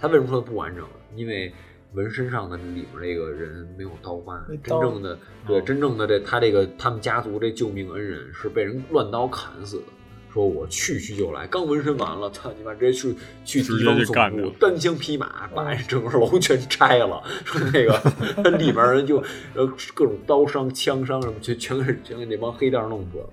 [0.00, 0.82] 他为什么说不完整？
[1.14, 1.52] 因为
[1.92, 9.84] 纹身上的里面这个人没有刀疤，真正的对真正的这他这个他们家族这救命恩人是被人乱刀砍死的。
[10.32, 13.14] 说我去去就来，刚纹身完了，操你妈，直接去
[13.44, 17.22] 去敌方总部，单枪匹马把整个楼全拆了。
[17.44, 19.22] 说 那个里边人就
[19.54, 23.30] 呃各种刀伤、枪伤什么，全全给全给那帮黑蛋弄死了。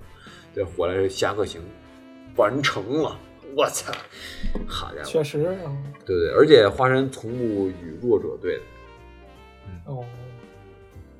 [0.54, 1.60] 这回来侠客行
[2.36, 3.18] 完成了，
[3.54, 3.92] 我操，
[4.66, 5.76] 好家伙，确实，啊
[6.06, 8.62] 对对，而且华山从不与弱者对的。
[9.84, 10.04] 哦，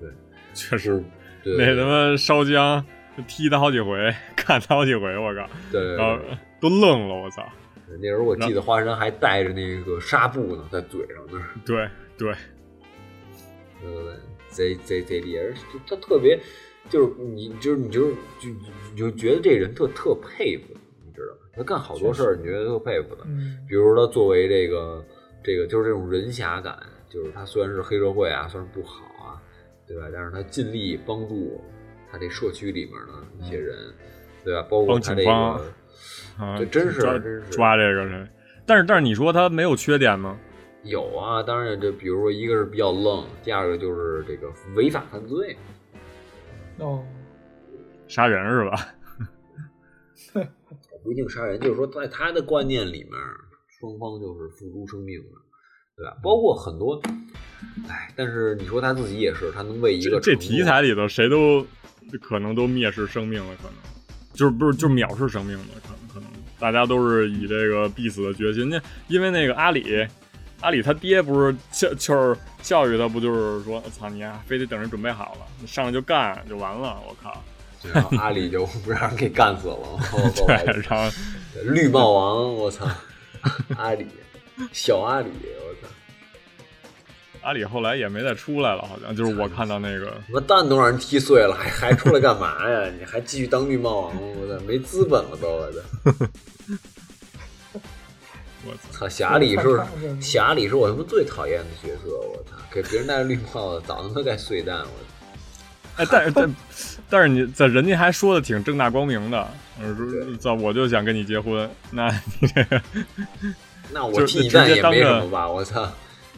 [0.01, 0.09] 对，
[0.55, 1.05] 确实，
[1.45, 2.85] 对那他妈烧江。
[3.23, 5.49] 踢他好几回， 看他好几回，我靠！
[5.73, 6.23] 对，然后
[6.61, 7.47] 都愣了，我操！
[8.01, 11.47] 那时候我记得花生还带着那个纱布呢，在嘴上那儿。
[11.65, 11.89] 对
[12.19, 12.35] 对，
[13.81, 14.15] 对对对，
[14.49, 15.45] 贼贼贼厉害！
[15.87, 16.39] 他特别，
[16.91, 18.49] 就是你，就是你，就是就
[18.91, 21.41] 你就觉得这人特特佩服，你知道吗？
[21.55, 23.25] 他干好多事儿，你觉得特佩服的。
[23.69, 25.05] 比如说他作为这个
[25.43, 26.77] 这个，就是这种人侠感，
[27.09, 29.41] 就是他虽然是黑社会啊，虽然不好啊，
[29.87, 30.09] 对吧？
[30.13, 31.63] 但是他尽力帮助。
[32.11, 33.77] 他这社区里面的一些人，
[34.45, 34.63] 对吧？
[34.69, 35.31] 包括他这个，
[36.39, 38.29] 啊，真是真是抓这个人。
[38.67, 40.39] 但是但是你说他没有缺点吗？
[40.83, 45.57] 有啊，当然这比如说一个是比较愣，第二个就是这个违法犯罪。
[46.79, 47.05] 哦，
[48.07, 48.89] 杀人是吧？
[51.03, 53.13] 不一定杀人，就是说在他的观念里面，
[53.69, 55.29] 双方就是付出生命的，
[55.97, 56.17] 对吧？
[56.23, 57.01] 包括很多，
[57.89, 61.67] 哎，但是你说他自己也是，他能为一个这题材里头谁都。
[62.23, 63.73] 可能都蔑视生命了，可能
[64.33, 68.71] 就是不是就藐视生命了，可能可能大家都是以这个必死的决心。
[68.71, 70.07] 那因为那个阿里，
[70.61, 76.97] 阿里他爹不是教就是教育他，不就是说操你啊，非得等人准备好了，上来就干就完了。
[77.09, 77.43] 我靠，
[77.93, 79.77] 然后阿里就不让人给干死了，
[80.47, 81.13] 对，然后
[81.65, 82.89] 绿帽王，我操，
[83.77, 84.07] 阿里，
[84.73, 85.29] 小阿里，
[87.47, 92.91] 阿里后来也没再出来了，好像就是我看到那个，什么蛋都让人踢碎了，还还出来干嘛呀？
[92.99, 94.17] 你还继续当绿帽王？
[94.17, 95.79] 我操，没资本了都，我操。
[98.67, 99.81] 我操，侠里是
[100.21, 106.03] 侠里是我他妈最讨厌的角色，我操，给别人戴绿帽子，早他妈该碎蛋，我。
[106.03, 106.57] 哎，但是但
[107.09, 109.49] 但是你在人家还说的挺正大光明的，
[110.41, 112.83] 操，我就想跟你结婚，那你这个，
[113.93, 115.89] 那我替你蛋也没什么吧，我操。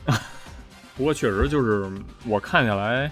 [0.98, 1.88] 不过确实就是
[2.26, 3.10] 我看下来，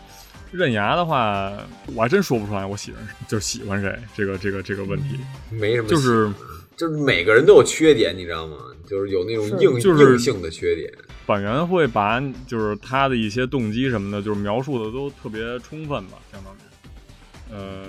[0.53, 1.53] 刃牙的话，
[1.95, 5.19] 我还真说不出来我喜欢就喜欢谁，这个这个这个问题
[5.51, 6.31] 没什么，就是
[6.77, 8.57] 就是每个人都有缺点，你知道吗？
[8.87, 10.93] 就是有那种硬硬性的缺点。
[11.25, 17.85] 板垣会把就是他的一些动机什么的，就是描述的都特别充分吧，相当于，呃，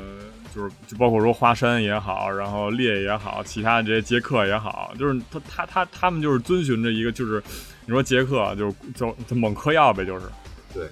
[0.57, 7.41] 就是就包括说花山也好，然后烈也好，其他的这些杰克也好，就是他他他他们就是遵循着一个就是
[7.85, 10.25] 你说杰克就是就就猛嗑药呗，就是
[10.73, 10.87] 对，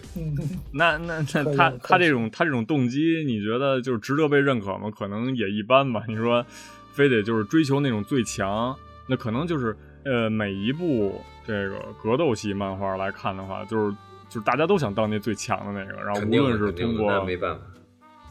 [0.72, 4.92] 那那那他他这种他这种动机，你觉得就是值得被认可吗？
[4.96, 6.04] 可能也一般吧。
[6.08, 6.46] 你说
[6.94, 9.76] 非得就是追求那种最强，那可能就是。
[10.08, 13.92] 呃，每一部这个格斗系漫画来看的话，就是
[14.30, 17.62] 就是大家都想当那最强的那个，然后无论是通过没办法，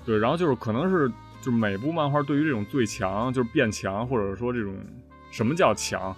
[0.07, 1.11] 对，然后就是可能是
[1.45, 4.75] 就是每部漫画对于这种最强，就是变强，或者说这种
[5.31, 6.17] 什么叫强，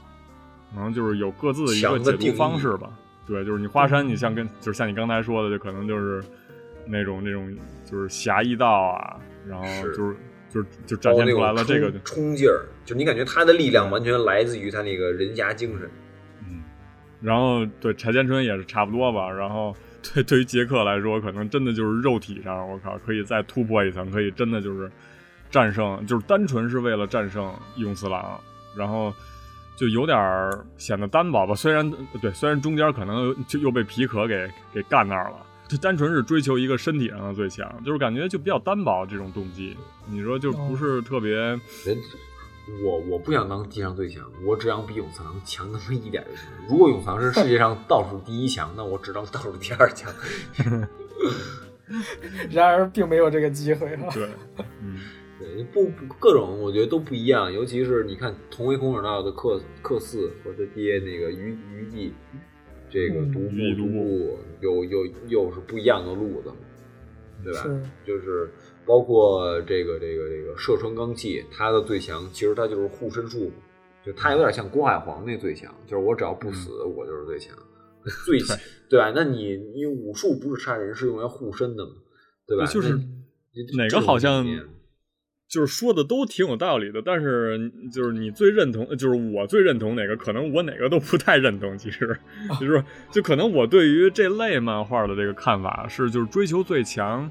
[0.72, 2.88] 可能就是有各自的一个解读方式吧。
[3.26, 6.22] 对，就是你华山，你像跟就是像你刚才说的，就可能就是
[6.86, 7.52] 那种那种
[7.84, 9.16] 就是侠义道啊，
[9.48, 10.16] 然后就是。
[10.48, 15.90] 就是就展现出来了这个冲劲儿，就你感觉他的力量完全来自于他那个人侠精神。
[16.48, 16.62] 嗯，
[17.20, 19.28] 然后对柴千春也是差不多吧。
[19.28, 19.76] 然后
[20.14, 24.90] 对对于杰克来说，可能真的就是肉体上，我靠，可以再突破一层，可以真的就是
[25.50, 28.40] 战胜，就是单纯是为了战胜勇次郎，
[28.76, 29.12] 然后
[29.76, 30.18] 就有点
[30.76, 31.54] 显得单薄吧。
[31.54, 31.90] 虽然
[32.20, 35.36] 对，虽然中间可能就又被皮壳给给干那儿了。
[35.68, 39.76] 就单纯是追求一个身体上的最强，就是感觉就比较单薄这种动机。
[40.08, 41.32] 你说就不是特别。
[41.32, 41.60] 人，
[42.84, 46.44] 我我不想当地上最强，我只想比永藏强那么一点就行。
[46.68, 50.08] 如果永藏是世界上倒数第一强，那我只当倒数第二强。
[52.48, 53.98] 然而并没有这个机会。
[54.14, 54.28] 对，
[54.80, 55.00] 嗯，
[55.38, 62.12] 对，不各种我觉得都不一样，尤其是你看同为空手道的克克四和他爹那个于于地。
[62.88, 66.52] 这个独步独步又又又是不一样的路子，
[67.42, 67.82] 对吧？
[68.06, 68.48] 就是
[68.86, 73.50] 包括这个这个这个射穿钢气，他的最强其实他就是护身术，
[74.04, 77.56] 就他有点像郭海皇那最强，就是我只要不死，我就是最强，
[78.24, 78.56] 最强，
[78.88, 79.12] 对吧？
[79.14, 81.92] 那你你武术不是杀人，是用来护身的嘛，
[82.46, 82.64] 对吧？
[82.66, 82.96] 就是
[83.76, 84.46] 哪个好像。
[85.48, 91.78] 就是说的都挺有道理的，但是就是你最认同，就是我最认同哪个，可能我哪个都不太认同。
[91.78, 92.18] 其实，
[92.60, 92.82] 就是
[93.12, 97.30] 就可能我对于这类漫画的这个看法是，就是追求最强，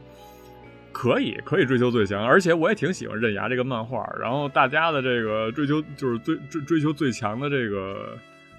[0.94, 4.08] 可以可以追求最强，而且我也挺喜欢刃牙这个漫画。
[4.18, 8.18] 然后大家的这个追求，就是追追追求最强的这个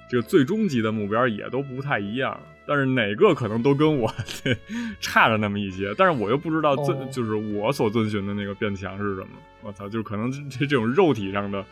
[0.09, 2.39] 这个最终极的目标也都不太一样。
[2.69, 4.13] 但是哪个可能都跟我
[5.01, 9.29] 差着那么一些，但是我又不知道遵就是我所遵循的那个变强是什么。
[9.63, 11.65] 我操，就是可能这这种肉体上的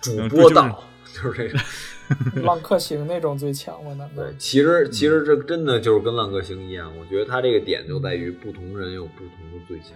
[0.00, 0.84] 主播道，
[1.14, 4.10] 就是这个 浪客行那种最强吗？
[4.16, 9.90] 对，其实其实这真的就是跟浪客行一样，我觉得他这个点就在于不同人有不同的最强，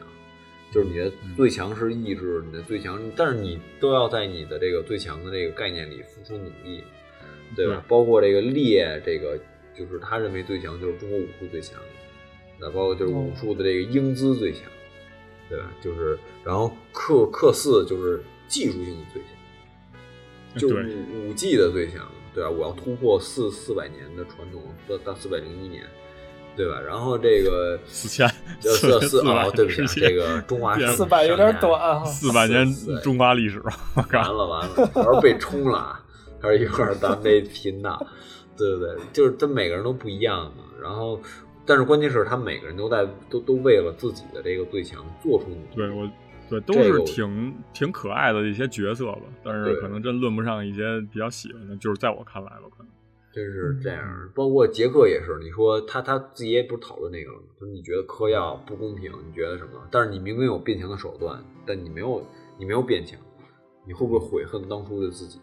[0.73, 6.85] 就是你的最强是意志，你的最强，但是你都要在你的这个最强的这个概念里付出努力，
[7.55, 7.85] 对吧？
[7.89, 9.39] 包括这个列这个。
[9.77, 11.81] 就是他认为最强就是中国武术最强，
[12.61, 14.61] 那包括就是武术的这个英姿最强，
[15.49, 15.65] 对吧？
[15.83, 22.49] 就是然后克克四就是技术性的最强，就武武技的最强，对吧？
[22.49, 25.83] 我要突破四四百年的传统，到到四百零一年，
[26.57, 26.81] 对吧？
[26.81, 28.29] 然后这个四千
[28.61, 32.65] 四四啊，对不起，这个中华四百有点短，四百年
[33.03, 33.61] 中华历史，
[33.97, 36.01] 完了完了，要是被冲了，
[36.45, 37.99] 还是一会儿咱们得拼呐。
[38.57, 40.63] 对对对，就是他每个人都不一样嘛。
[40.81, 41.21] 然后，
[41.67, 45.69] 但是关键是他每个人都在都都为了自己的这个最强做出努力。
[45.75, 46.09] 对我，
[46.49, 49.23] 对都是挺挺可爱的一些角色吧。
[49.43, 52.93] 但是可能真论不上一些比较喜欢的，就是在我看来吧，可能
[53.33, 54.31] 真是这样。
[54.37, 57.47] 包括杰克也是，你说他他自己也不是讨论那个了吗？
[57.59, 59.89] 就是你觉得嗑药不公平，你觉得什么？
[59.91, 62.25] 但是你明明有变强的手段，但你没有
[62.57, 63.19] 你没有变强，
[63.85, 65.41] 你会不会悔恨当初的自己？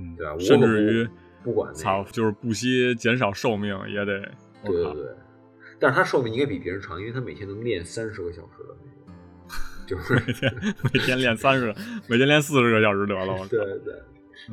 [0.00, 0.34] 嗯，对吧？
[0.38, 1.08] 甚至于。
[1.42, 4.20] 不管操，就是不惜减少寿命也得。
[4.62, 5.06] 对对对，
[5.78, 9.16] 但是他寿命应该比别人长，因为他每天能练三十个小时的那种。
[9.86, 10.54] 就是每天
[10.92, 11.74] 每天练三十，
[12.06, 13.48] 每天练四十个小时得了。
[13.48, 13.94] 对对，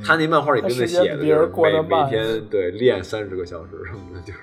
[0.01, 4.39] 他那漫画里真的写的，每每天对练三十个小时什么的，就是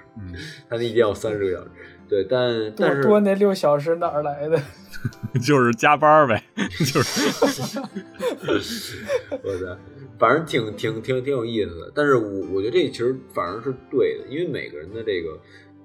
[0.69, 1.71] 他那一天要三十个小时。
[2.07, 4.61] 对，但但是多那六小时哪儿来的？
[5.41, 6.43] 就是加班呗，
[6.93, 7.81] 就是。
[9.43, 9.79] 我的，
[10.19, 11.93] 反正挺挺挺挺有意思的。
[11.95, 15.39] 但是我我觉得这其实反而是对的，因为每个人的这个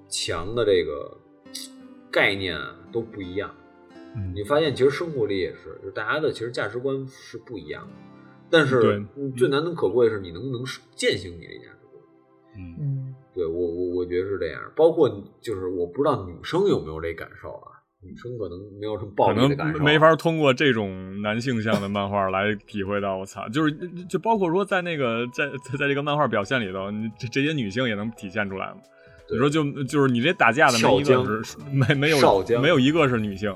[0.08, 1.16] 强的这个
[2.10, 3.54] 概念啊都不一样。
[4.34, 7.90] 你发现其实生活里也是，就大家的其实价值观是不一样的。
[8.50, 9.04] 但是
[9.36, 10.64] 最难能可贵的是你能不能
[10.96, 12.02] 践行你的价值观。
[12.56, 14.60] 嗯，对我我我觉得是这样。
[14.74, 15.08] 包括
[15.40, 17.79] 就是我不知道女生有没有这感受啊。
[18.02, 23.18] 女生可能没有什么暴力的感受，没法通过这种男性向的漫画来体会到。
[23.18, 23.70] 我操，就是
[24.08, 25.46] 就包括说在那个在
[25.78, 28.76] 在这个漫画表现里头，你这这些女性也能体现出来吗？
[29.30, 33.54] 你说就就是你这打架的没一个是没没有没有一个是女性，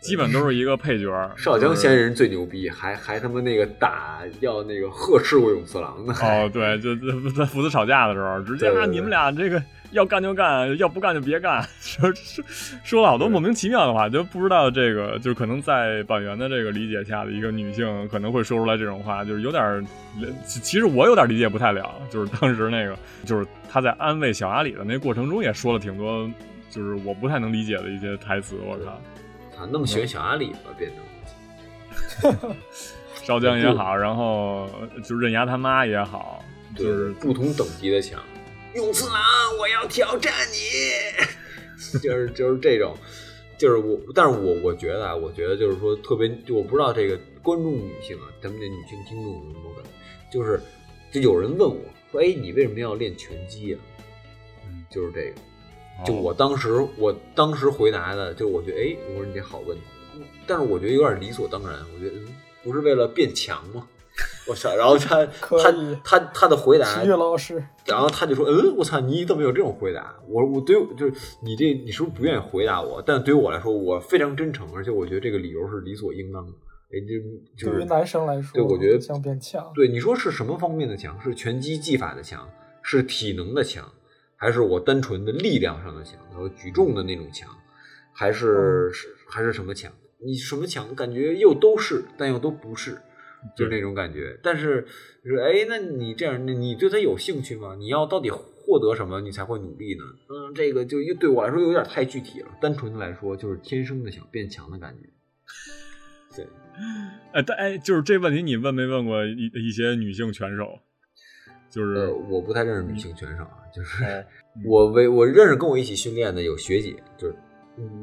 [0.00, 1.12] 基本都是一个配角。
[1.36, 6.14] 少江仙人最牛逼，还还他妈那个打要那个呵斥过永次郎呢。
[6.22, 6.96] 哦，对，就
[7.32, 9.62] 在父子吵架的时候，直接你们俩这个。
[9.94, 12.44] 要干就干，要不干就别干， 说说
[12.82, 19.86] 说了好多莫名其妙的话，就不知道这个就是可能在板垣的这个理解下的一个女性可能会说出来这种话，就是有点，
[20.44, 26.28] 其实我有点理解不太了，就是当时那个就是他在安慰小阿里的那过程中也说了挺多，
[26.68, 28.56] 就是我不太能理解的一些台词。
[28.66, 29.00] 我靠，
[29.56, 30.74] 他那么喜欢小阿里吗？
[30.76, 30.90] 变
[32.20, 32.56] 成
[33.22, 34.68] 少将也好，然后
[35.04, 36.44] 就刃牙他妈也好，
[36.76, 38.20] 就是不同等级的强。
[38.74, 39.22] 永次郎，
[39.58, 42.96] 我要挑战你， 就是就是这种，
[43.56, 49.90] 就是我，但是我我觉得啊，我觉得就是说特别，就我不知道这个观众女性啊，咱们这女性听众有什么感觉？
[50.32, 50.60] 就是
[51.12, 53.80] 就有人问我说，哎，你为什么要练拳击啊？
[54.90, 55.34] 就是这个，
[56.04, 59.84] 就我当时我当时回答的，就我觉得，哎，我说你这好问题，
[60.48, 62.16] 但是我觉得有点理所当然，我觉得
[62.64, 63.86] 不是为了变强吗？
[64.46, 64.76] 我操！
[64.76, 65.26] 然后他
[65.58, 65.72] 他
[66.04, 67.62] 他他的回答，体育老师。
[67.84, 70.14] 然后他就说：“嗯，我操，你怎么有这种回答？
[70.28, 71.12] 我我对就是
[71.42, 73.02] 你这你是不是不愿意回答我？
[73.02, 76.52] 但对于我来说，我非常真诚，而且我觉得这个理由是理所应当的。
[76.92, 79.72] 哎，就就是对于男生来说，对我觉得想变强。
[79.74, 81.20] 对你说是什么方面的强？
[81.20, 82.48] 是拳击技法的强，
[82.82, 83.90] 是体能的强，
[84.36, 86.14] 还是我单纯的力量上的强？
[86.30, 87.50] 然后举重的那种强，
[88.12, 89.90] 还是是还是什么强？
[90.24, 90.94] 你什么强？
[90.94, 92.96] 感觉又都是，但又都不是。”
[93.56, 94.86] 就是那种感觉，但是
[95.24, 97.74] 说，哎，那你这样，你对他有兴趣吗？
[97.76, 100.04] 你要到底获得什么，你才会努力呢？
[100.28, 102.48] 嗯，这个就又对我来说有点太具体了。
[102.60, 105.08] 单纯的来说，就是天生的想变强的感觉。
[106.36, 106.46] 对，
[107.32, 110.78] 哎，但哎，就是这问题，你问没问过一一些女性拳手？
[111.70, 114.24] 就是我不太认识女性拳手啊，就是
[114.64, 117.34] 我为我认识跟我一起训练的有学姐，就是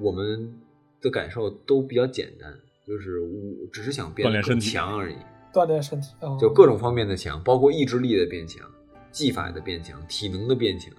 [0.01, 0.53] 我们
[0.99, 2.53] 的感受都比较简单。
[2.87, 5.15] 就是我只是想变得更强而已，
[5.53, 8.67] 锻炼身体，哦就各种方面的强，包括意志力的变强、
[9.11, 10.91] 技法的变强、体能的变强，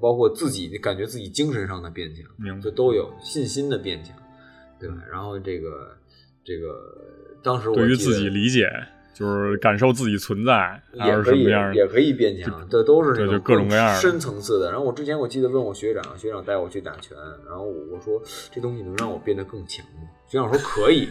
[0.00, 4.16] 包括自己感觉自己精神上的变强，就都有信心的变强，
[4.78, 4.96] 对吧？
[5.10, 5.96] 然后这个
[6.44, 6.74] 这个，
[7.42, 8.68] 当时我对于自己理解，
[9.14, 11.44] 就是感受自己存在，也可以
[11.74, 14.70] 也可以变强，这都是这种各种各样深层次的。
[14.70, 17.16] 然后我之前我记得问我学长，学长带我去打拳，
[17.48, 20.08] 然后我说这东西能让我变得更强吗？
[20.28, 21.08] 学长说可以，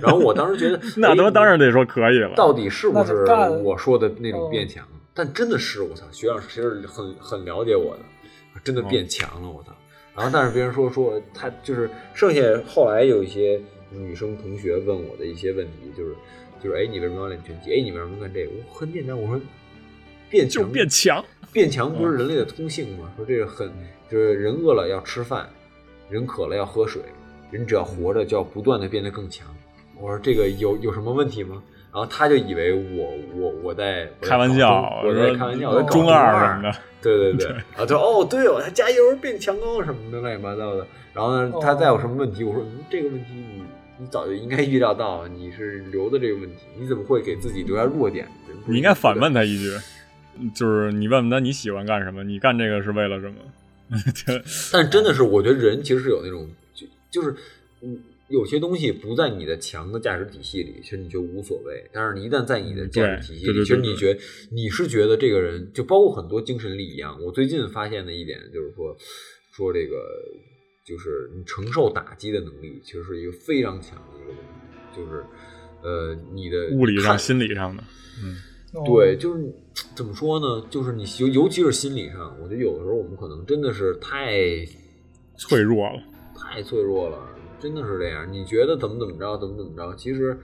[0.00, 2.32] 然后我当时觉得 那他妈当然得说可以了。
[2.36, 3.24] 到底是不是
[3.62, 4.86] 我说的那种变强？
[5.14, 9.72] 但真的是我操，学长其实很很了解我的，真的变强了我操。
[10.14, 13.60] 然后但是别人说说他就是剩下后来有一些
[13.90, 16.14] 女生同学问我的一些问题，就是
[16.62, 17.72] 就是哎你为什么要练拳击？
[17.72, 18.52] 哎你为什么干这个？
[18.68, 19.40] 我很简单，我说
[20.30, 23.12] 变强变强，变强不是人类的通性吗？
[23.16, 23.70] 说这个很
[24.10, 25.48] 就是人饿了要吃饭，
[26.08, 27.02] 人渴了要喝水。
[27.52, 29.46] 人只要活着，就要不断的变得更强。
[30.00, 31.62] 我说这个有有什么问题吗？
[31.92, 36.78] 然后他就以为我我我在开玩笑，我在开玩笑，我在中二什么的。
[37.02, 40.86] 对对对，啊， 他说哦对哦，他加油变强哦什么的乱七八糟的。
[41.12, 43.62] 然后呢，他再有什么问题，我说这个问题你
[43.98, 48.26] 你早就应该预料到，你是留的这个问题，你怎么会给自己留下弱点？
[48.64, 49.70] 你应该反问他一句，
[50.54, 52.24] 就是你问问他你喜欢干什么？
[52.24, 53.34] 你干这个是为了什么？
[54.72, 56.48] 但真的是，我觉得人其实是有那种。
[57.12, 57.34] 就是，
[57.82, 61.88] 嗯，有些东西不在你的强的价值体系里，其实你就无所谓。
[61.92, 64.18] 但是你一旦在你的价值体系里，其实你觉
[64.50, 67.16] 你是觉得这个人，就包括很多精神力一样。
[67.22, 68.96] 我最近发现的一点就是说，
[69.52, 69.96] 说这个
[70.84, 74.96] 就是你承受打击的能力，其实是一个非常强的一个东西。
[74.96, 75.24] 就是
[75.82, 77.82] 呃，你的物理上、心理上的，
[78.22, 78.36] 嗯，
[78.84, 79.42] 对，就是
[79.96, 80.66] 怎么说呢？
[80.70, 84.38] 就是你尤尤其是心理上，我觉得有的时候我们可能真的是太
[85.36, 86.02] 脆弱了。
[86.42, 87.18] 太脆弱了，
[87.58, 88.30] 真的是这样。
[88.30, 90.38] 你觉得怎么怎么着，怎么怎么着，其实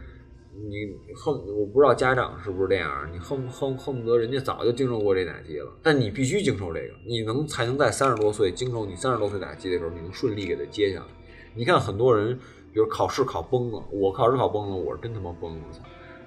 [0.54, 11.06] 你恨我不知道家长是不是这样，你恨恨恨不得人家早就经受过这打击了，但你必须经受这个，你能才能在三十多岁经受你三十多岁打击的时候，你能顺利给他接下来。
[11.54, 12.36] 你看很多人，
[12.72, 15.64] 比如考试考崩了，我考试考崩了，我是真他妈崩了，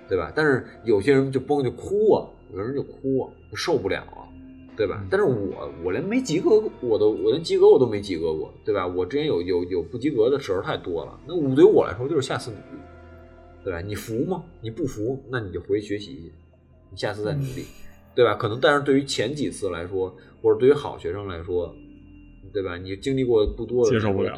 [0.08, 0.32] 对吧？
[0.36, 4.28] 但是有些人就崩就哭啊，有人就哭啊，受不了啊。
[4.76, 5.06] 对吧？
[5.10, 8.88] 但是我我连没及格，我都我连及格我都没及格过，对吧？
[8.88, 11.20] 我之前有有有不及格的时候太多了。
[11.28, 12.82] 那对于我来说就是下次努力，
[13.64, 13.82] 对吧？
[13.82, 14.44] 你服吗？
[14.62, 16.32] 你不服，那你就回去学习去，
[16.90, 17.66] 你下次再努力，
[18.16, 18.36] 对吧？
[18.36, 21.76] 可能但是对于前几次来说，或者对于好学生来说。
[22.54, 22.78] 对吧？
[22.78, 24.36] 你经历过不多，接受不了，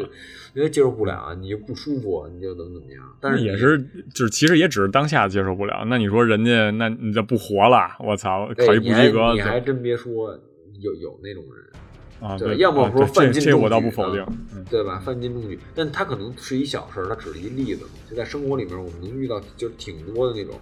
[0.54, 3.04] 因为接受不了啊，你就不舒服，你就怎么怎么样。
[3.20, 3.78] 但是也是，
[4.14, 5.84] 就是其实也只是当下接受不了。
[5.88, 7.96] 那你说人家，那你就不活了？
[8.00, 10.38] 我操，考一不及格，你还真别说，
[10.80, 14.26] 有有那种人啊，对，要么说犯禁这我倒不否定，
[14.70, 15.00] 对吧？
[15.00, 17.86] 犯禁中举，但他可能是一小事，他只是一例子。
[18.10, 20.60] 就在生活里面，我们能遇到就是挺多的那种。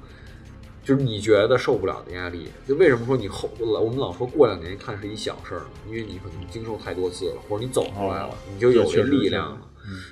[0.84, 5.68] 就是你觉得受不了的压力，就为什么说你后我们老说过两年看是一小事儿呢？
[5.88, 9.62] 因为你可能经受太多次了，或者你走出来了，你就有这力量了。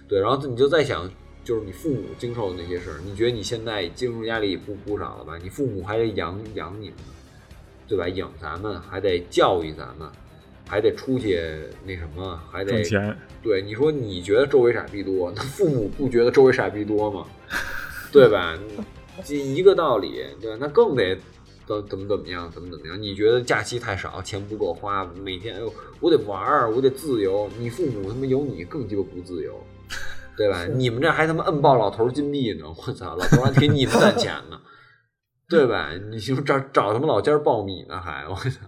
[0.07, 1.09] 对，然后你就在想，
[1.43, 5.37] 就是你父母经受的那些事儿，你觉得你现在经受压力不不少了吧？
[5.41, 6.97] 你父母还得养养你们，
[7.87, 8.07] 对吧？
[8.09, 10.07] 养咱们，还得教育咱们，
[10.67, 11.41] 还得出去
[11.83, 13.17] 那什么，还得挣钱。
[13.41, 17.25] 对，你说你觉得周围傻逼多，那父母不觉得周围傻逼多吗？
[18.11, 18.57] 对吧？
[19.23, 20.57] 这一个道理，对吧？
[20.59, 21.17] 那更得
[21.67, 23.01] 怎怎么怎么样，怎么怎么样？
[23.01, 27.49] 你觉得假期太少，钱不够花，每天哎呦，我得玩儿，我得自由。
[27.59, 29.53] 你父母他妈有你更鸡巴不自由，
[30.35, 30.65] 对吧？
[30.65, 34.59] 你们这还他妈摁爆老头金币呢，我操，老头还给你们攒钱呢，
[35.47, 35.91] 对吧？
[36.11, 38.65] 你就找找他妈老家爆米呢，还我操，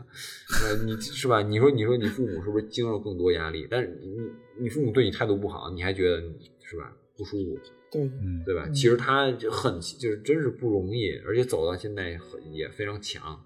[0.86, 1.41] 你是吧？
[1.41, 3.68] 你说你说你父母是不是经受更多压力？
[3.70, 6.18] 但是你你父母对你态度不好，你还觉得
[6.64, 7.58] 是吧不舒服？
[7.92, 8.68] 对，嗯，对吧？
[8.74, 13.39] 其实他就很，就是真是不容易，而且走到现在很也非常强，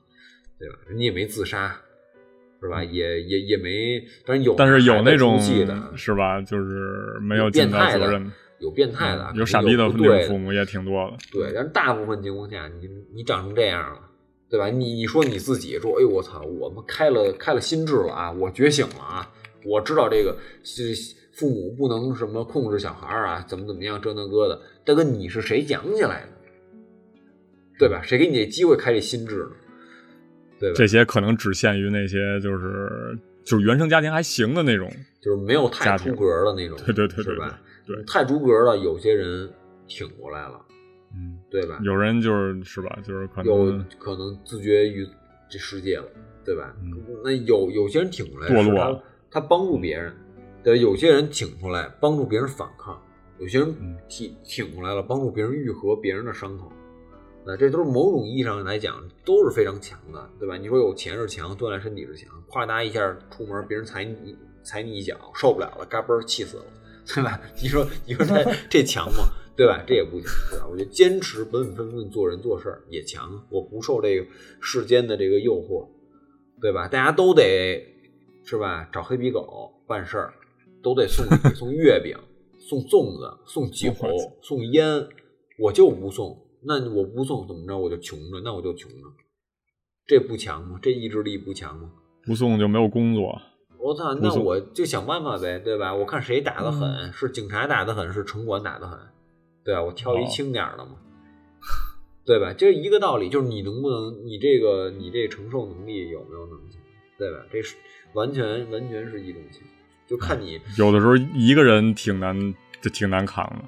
[0.60, 0.76] 对吧？
[0.94, 1.82] 你也没自杀，
[2.62, 2.84] 是吧？
[2.84, 5.40] 也也也没，但是有，但是有那种，
[5.96, 6.42] 是吧？
[6.42, 8.22] 就是没有变态的，
[8.60, 9.90] 有变态的，有傻逼的
[10.28, 11.18] 父母也挺多的。
[11.32, 14.00] 对，但是大部分情况下，你你长成这样了，
[14.50, 14.70] 对吧？
[14.70, 19.32] 你你说你自己说，哎呦我操，我们开了开了心智了啊，我觉醒了啊，
[19.66, 20.94] 我知道这个是。
[21.36, 24.62] 父母不能什么控制小孩啊，怎么怎么样，这那个的。
[24.86, 26.30] 大哥，你是谁讲起来的？
[27.78, 28.02] 对吧？
[28.02, 29.52] 谁给你这机会开这心智呢？
[30.58, 30.76] 对吧？
[30.78, 34.90] 这些可能只限于那些就是就是原生家庭还行的那种，
[35.20, 37.60] 就是没有太出格的那种，对对对，是吧？
[37.86, 39.50] 对，太出格了，有些人
[39.88, 40.66] 挺过来了，
[41.18, 41.78] 嗯，对吧？
[41.84, 42.98] 有人就是是吧？
[43.04, 45.06] 就是可能有可能自绝于
[45.50, 46.06] 这世界了，
[46.46, 46.74] 对吧？
[47.26, 49.04] 那有有些人挺过来，堕落了，
[49.36, 50.16] 他帮助别人。
[50.64, 52.98] 对，有些人挺出来帮助别人反抗，
[53.38, 53.76] 有些人
[54.08, 56.72] 挺挺出来了帮助别人愈合别人的伤口，
[57.46, 60.56] 那这都是某种意义上来讲都是非常强的，对吧？
[60.56, 66.66] 你说有钱是强，锻炼身体是强，啪嗒一下出门，别人踩你踩你一脚，受不了了，嘎嘣气死了，
[67.14, 67.38] 对吧？
[67.62, 69.28] 你说你说这这强吗？
[69.58, 69.84] 对吧？
[69.86, 70.68] 这也不强，对吧？
[70.72, 74.26] 我觉得坚持本本分分做人做事儿也强，我不受这个
[74.62, 75.88] 世间的这个诱惑，
[76.60, 76.88] 对吧？
[76.88, 77.86] 大家都得
[78.46, 78.88] 是吧？
[78.94, 80.34] 找黑皮狗办事儿。
[80.84, 82.16] 都得送礼、送月饼、
[82.70, 83.92] 送粽子、送酒、
[84.44, 85.08] 送烟，
[85.58, 86.40] 我就不送。
[86.62, 87.76] 那我不送怎么着？
[87.76, 88.98] 我就穷着，那我就穷着。
[90.06, 90.78] 这不强吗？
[90.80, 91.90] 这意志力不强吗？
[92.24, 93.36] 不送就没有工作。
[93.80, 95.96] 我操，那我就想办法呗，对吧？
[95.96, 99.00] 我看谁打的狠，是警察打的狠，是城管打的狠，
[99.64, 99.82] 对吧？
[99.84, 100.98] 我挑一轻点的嘛，
[102.26, 102.54] 对吧？
[102.54, 106.80] 就一个道理，就是你能不能，你这个你这承受能力有没有那么强，
[107.18, 107.44] 对吧？
[107.52, 107.76] 这是
[108.16, 109.72] 完全完全是一种情况。
[110.08, 113.66] 就看你有的时候一个人挺难，就挺难扛的，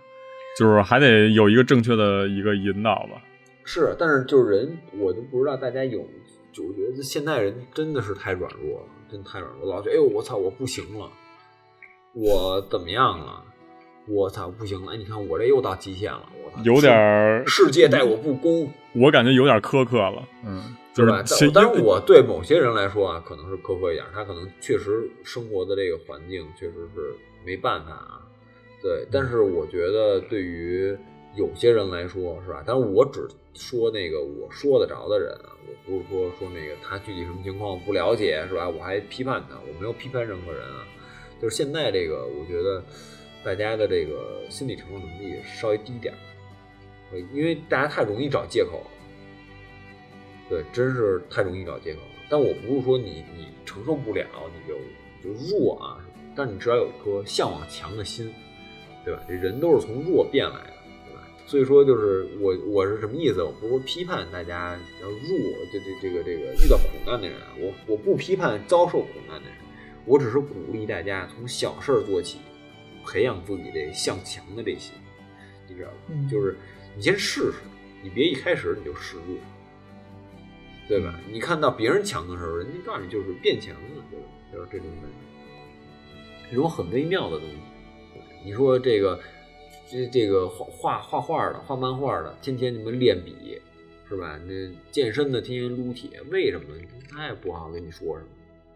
[0.60, 3.22] 就是还得有一个正确的一个引导吧。
[3.64, 6.00] 是，但是就是人，我就不知道大家有，
[6.54, 11.10] 就我觉得现在人真的是太软弱了，真太软弱，老觉得哎呦我操我不行了，
[12.14, 13.44] 我怎么样了？
[14.08, 14.94] 我操不行了！
[14.94, 20.64] 哎你看我这又到极限了，我操有点世界待我不公，我感觉有点苛刻了，嗯。
[21.06, 21.24] 是吧？
[21.54, 28.22] 但是我对某些人来说啊，可能是苛刻一点，他可能确实生活的这个环境确实是没办法啊。
[28.82, 30.98] 对，但是我觉得对于
[31.36, 32.64] 有些人来说，是吧？
[32.66, 38.70] 但是我只说那个我说得着的人啊，我不是说说那个他具体什么情况不了解，是吧？
[38.70, 40.86] 我还批判他，我没有批判任何人啊。
[41.42, 42.84] 就是现在这个，我觉得
[43.44, 48.84] 大家的这个心理承受能力稍微低点儿，因为大家太容易找借口。
[50.50, 52.08] 对，真是太容易找借口了。
[52.30, 54.78] 但我不是说你你承受不了，你就
[55.24, 56.04] 就弱啊。
[56.36, 58.32] 但你至少有一颗向往强的心，
[59.04, 59.20] 对吧？
[59.28, 60.74] 这人都是从弱变来的，
[61.08, 61.28] 对吧？
[61.48, 63.42] 所以说，就是我我是什么意思？
[63.42, 65.20] 我不是说批判大家要弱，
[65.74, 69.58] 这这这个这个遇到苦难的人，我我不批判遭受苦难的人，
[70.06, 72.38] 我只是鼓励大家从小事儿做起，
[73.04, 74.94] 培养自己这向强的这些，
[75.68, 76.30] 你知道吗？
[76.30, 76.56] 就是
[76.96, 77.54] 你先试试，
[78.04, 79.36] 你别一开始你就示弱。
[80.88, 81.20] 对吧？
[81.32, 84.26] 你看到别人强的时候，人家告诉你就是变强了，对吧？
[84.54, 87.58] 就是这种感觉，这种很微妙的东西。
[88.46, 89.20] 你说这个，
[89.90, 93.60] 这这个画画画画的、画漫画的，天天你们练笔，
[94.08, 94.40] 是吧？
[94.46, 94.54] 那
[94.90, 96.68] 健身的天天撸铁，为什么？
[97.10, 98.30] 他也不好跟你说什么。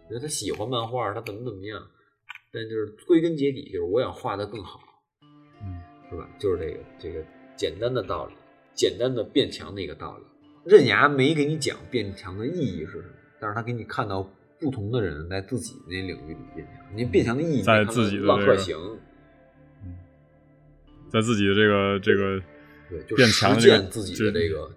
[0.09, 1.81] 觉得他喜欢漫画，他怎么怎么样，
[2.51, 4.81] 但就是归根结底，就是我想画的更好，
[5.61, 5.79] 嗯，
[6.09, 6.29] 是吧？
[6.37, 7.25] 就是这个这个
[7.55, 8.33] 简单的道理，
[8.73, 10.25] 简单的变强的一个道理。
[10.63, 13.03] 刃牙没给你讲变强的意义是什么，
[13.39, 14.21] 但是他给你看到
[14.59, 16.85] 不同的人在自己那领域里变强。
[16.95, 18.77] 你变强的意义在自己的浪客行，
[21.09, 22.41] 在自己的这个这个
[22.89, 24.71] 对，就实践自己的这个，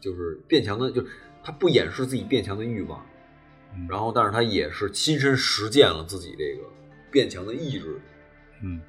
[0.00, 1.08] 就是变强的，就是
[1.42, 3.04] 他不掩饰自己变强的欲望，
[3.88, 6.68] 然后但是他也是亲身实践了自己这个
[7.10, 8.00] 变强的意志，
[8.62, 8.80] 嗯。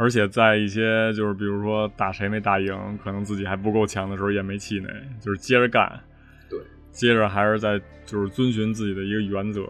[0.00, 4.88] 而且在一些就是比如说打谁没打赢，可能自己还不够强的时候，也没气馁，
[5.20, 6.00] 就是接着干。
[6.48, 6.56] 对，
[6.92, 9.66] 接着还是在就是遵循自己的一个原则，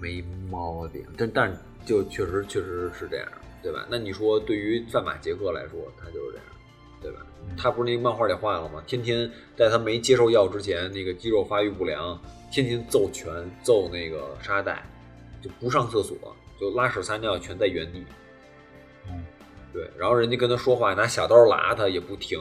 [0.00, 0.20] 没
[0.50, 1.04] 毛病。
[1.16, 3.28] 但但就确实确实是这样，
[3.62, 3.86] 对吧？
[3.88, 6.46] 那你说对于范马杰克来说，他就是这样，
[7.00, 7.18] 对吧？
[7.56, 8.82] 他不是那个漫画里画了吗？
[8.84, 12.20] 天天在他没接受药之前，那个肌肉发育不良，
[12.50, 13.32] 天天揍拳
[13.62, 14.82] 揍那个沙袋，
[15.40, 16.16] 就不上厕所，
[16.60, 18.04] 就拉屎撒尿全在原地。
[19.72, 22.38] 对，然后人家跟他说话，拿小刀拉他也不停，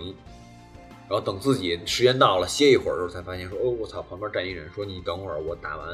[1.07, 4.01] 然后等自己时间到了歇一会儿的时候，才发现说：“哦，我操！
[4.01, 5.87] 旁边站一人，说你等会儿，我打完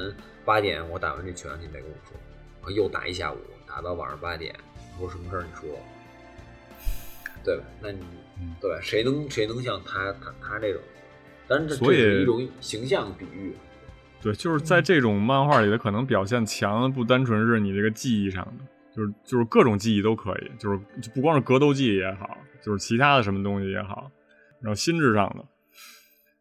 [0.44, 2.18] 八点，我打完这拳，你再跟我说。”
[2.62, 3.38] 然后又打一下午，
[3.68, 4.56] 打到晚上八点，
[5.00, 5.70] 说什么事儿你说，
[7.44, 7.64] 对吧？
[7.82, 8.00] 那你
[8.60, 8.80] 对吧？
[8.82, 10.82] 谁能谁能像他他他这种？
[11.48, 13.56] 但是这是一种形象比喻。
[14.22, 18.66] 对，就是在这种漫画里的可能表现强，不单纯是你这个记忆上的。
[18.98, 20.80] 就是就是各种技艺都可以，就是
[21.14, 24.10] 不光是格斗技也好，就是其他的什么东西也好，
[24.60, 25.46] 然后心智上的，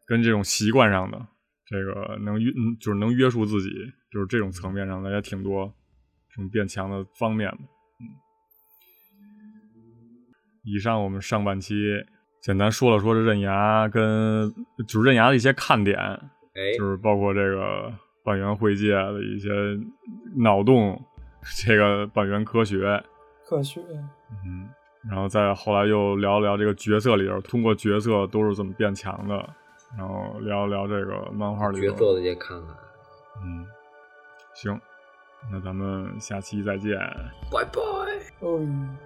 [0.07, 1.23] 跟这种习惯上的，
[1.67, 2.51] 这个能约
[2.81, 3.69] 就是能约束自己，
[4.11, 5.71] 就是这种层面上的也挺多，
[6.31, 7.57] 这种变强的方面的。
[7.99, 8.03] 嗯，
[10.63, 11.75] 以上我们上半期
[12.41, 14.51] 简单说了说这刃牙跟
[14.87, 17.93] 就是刃牙的一些看点，哎，就是包括这个
[18.25, 19.49] 半圆会界的一些
[20.37, 20.99] 脑洞。
[21.55, 23.03] 这个本源科学，
[23.45, 23.81] 科学，
[24.45, 24.69] 嗯，
[25.09, 29.35] 然后再后来又聊聊这个角色里边，通过角色都是怎么变强的，
[29.97, 32.75] 然后聊聊这个漫画里角色的也看看，
[33.43, 33.65] 嗯，
[34.53, 34.79] 行，
[35.51, 36.97] 那咱们下期再见，
[37.51, 37.79] 拜拜，
[38.41, 38.97] 嗯。